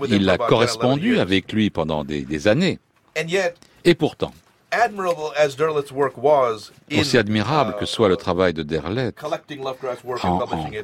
[0.09, 2.79] Il a correspondu avec lui pendant des années.
[3.83, 4.31] Et pourtant,
[6.99, 9.13] aussi admirable que soit le uh, travail de Derlet
[10.23, 10.39] en,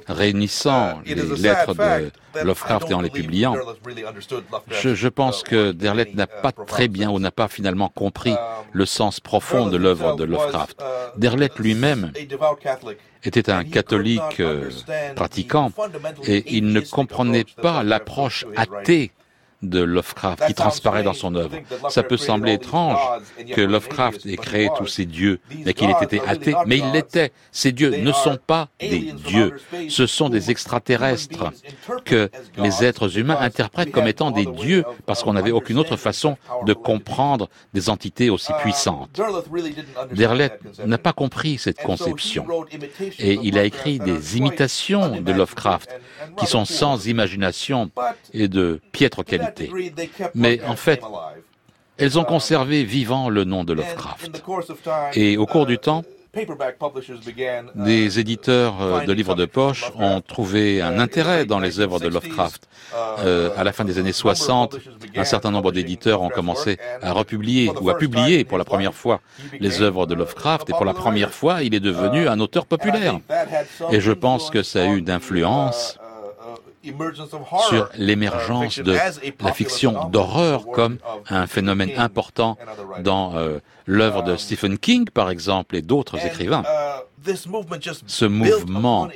[0.08, 3.56] réunissant les lettres de Lovecraft et en les publiant,
[4.72, 8.38] je, pense que uh, Derlet n'a pas très bien ou n'a pas finalement compris um,
[8.72, 10.82] le sens profond de l'œuvre de Lovecraft.
[10.82, 12.12] Uh, Derlet lui-même
[13.24, 14.70] était un catholique euh,
[15.16, 15.72] pratiquant
[16.26, 19.12] et il ne comprenait pas l'approche athée
[19.64, 21.58] de Lovecraft qui transparaît dans son œuvre.
[21.90, 23.00] Ça peut sembler étrange
[23.56, 27.32] que Lovecraft ait créé tous ces dieux, mais qu'il ait été athée, mais il l'était.
[27.52, 29.54] Ces dieux ne sont pas des dieux,
[29.90, 31.52] ce sont des extraterrestres
[32.06, 36.38] que les êtres humains interprètent comme étant des dieux parce qu'on n'avait aucune autre façon
[36.66, 39.10] de comprendre des entités aussi puissantes.
[40.12, 40.52] Derlet
[40.86, 42.46] n'a pas compris cette conception
[43.20, 45.90] et il a écrit des imitations de Lovecraft
[46.38, 47.90] qui sont sans imagination
[48.34, 49.53] et de piètre qualité.
[50.36, 51.02] Mais en fait,
[51.98, 54.44] elles ont conservé vivant le nom de Lovecraft.
[55.14, 56.04] Et au cours du temps,
[57.76, 62.08] des éditeurs euh, de livres de poche ont trouvé un intérêt dans les œuvres de
[62.08, 62.68] Lovecraft.
[63.20, 64.78] Euh, à la fin des années 60,
[65.16, 69.22] un certain nombre d'éditeurs ont commencé à republier ou à publier pour la première fois
[69.60, 73.20] les œuvres de Lovecraft et pour la première fois, il est devenu un auteur populaire.
[73.92, 76.00] Et je pense que ça a eu d'influence
[77.70, 78.94] sur l'émergence de
[79.42, 80.98] la fiction d'horreur comme
[81.30, 82.58] un phénomène important
[83.00, 86.64] dans euh, l'œuvre de Stephen King, par exemple, et d'autres écrivains.
[87.26, 87.36] Uh,
[88.08, 89.08] Ce mouvement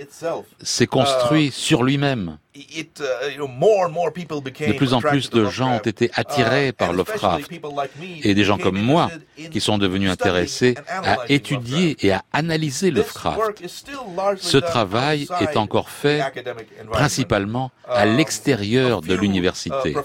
[0.61, 2.37] s'est construit uh, sur lui-même.
[2.55, 2.83] Uh,
[4.67, 7.51] de plus en plus de gens ont été attirés par Lovecraft
[8.23, 9.11] et des gens comme moi
[9.51, 13.63] qui sont devenus intéressés à étudier et à analyser Lovecraft.
[14.37, 16.23] Ce travail est encore fait
[16.91, 19.95] principalement à l'extérieur de l'université.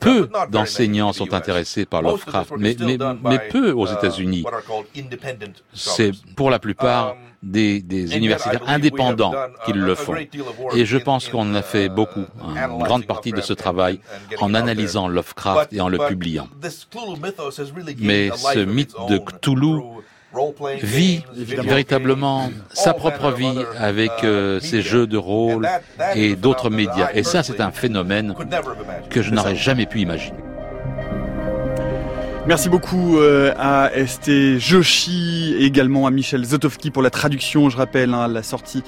[0.00, 4.44] Peu d'enseignants sont intéressés par Lovecraft, mais, mais, mais peu aux États-Unis.
[5.72, 9.32] C'est pour la plupart um, des, des universitaires indépendants
[9.64, 10.16] qui le font.
[10.74, 14.00] Et je pense qu'on a fait uh, beaucoup, une grande partie de ce travail,
[14.40, 16.48] en analysant Lovecraft et en le publiant.
[17.98, 19.80] Mais ce mythe de Cthulhu
[20.82, 25.66] vit véritablement sa propre vie avec euh, ses jeux de rôle
[26.14, 27.10] et d'autres médias.
[27.14, 28.34] Et ça, c'est un phénomène
[29.10, 30.38] que je n'aurais jamais pu imaginer.
[32.48, 38.14] Merci beaucoup euh, à ST Joshi, également à Michel Zotowski pour la traduction, je rappelle,
[38.14, 38.82] hein, la sortie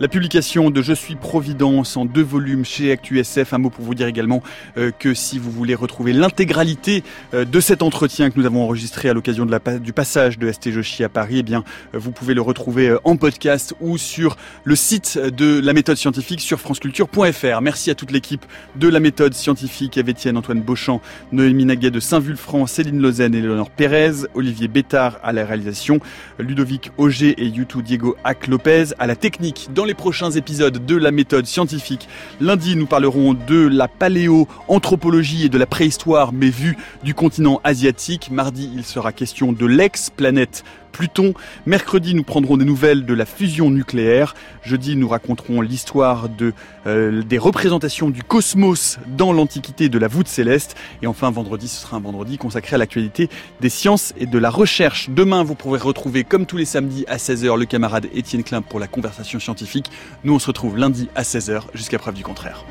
[0.00, 3.52] la publication de Je suis Providence en deux volumes chez ActuSF.
[3.52, 4.42] Un mot pour vous dire également
[4.76, 9.08] euh, que si vous voulez retrouver l'intégralité euh, de cet entretien que nous avons enregistré
[9.08, 11.62] à l'occasion du passage de ST Joshi à Paris, eh bien,
[11.92, 16.58] vous pouvez le retrouver en podcast ou sur le site de la méthode scientifique sur
[16.58, 17.60] franceculture.fr.
[17.60, 18.44] Merci à toute l'équipe
[18.76, 21.00] de la méthode scientifique, Etienne, Antoine Beauchamp,
[21.30, 26.00] Noémie Naguet de Saint-Vulfranc, Céline Lausanne et Léonore Pérez, Olivier Bétard à la réalisation,
[26.38, 30.96] Ludovic Auger et Yutu Diego Ac Lopez à la technique dans les prochains épisodes de
[30.96, 32.08] la méthode scientifique.
[32.40, 38.30] Lundi, nous parlerons de la paléo-anthropologie et de la préhistoire, mais vue du continent asiatique.
[38.30, 40.64] Mardi, il sera question de l'ex-planète
[40.94, 41.34] Pluton.
[41.66, 44.34] Mercredi, nous prendrons des nouvelles de la fusion nucléaire.
[44.62, 46.54] Jeudi, nous raconterons l'histoire de,
[46.86, 50.76] euh, des représentations du cosmos dans l'Antiquité de la voûte céleste.
[51.02, 53.28] Et enfin, vendredi, ce sera un vendredi consacré à l'actualité
[53.60, 55.10] des sciences et de la recherche.
[55.10, 58.78] Demain, vous pourrez retrouver, comme tous les samedis à 16h, le camarade Étienne Klein pour
[58.78, 59.90] la conversation scientifique.
[60.22, 62.64] Nous, on se retrouve lundi à 16h, jusqu'à preuve du contraire.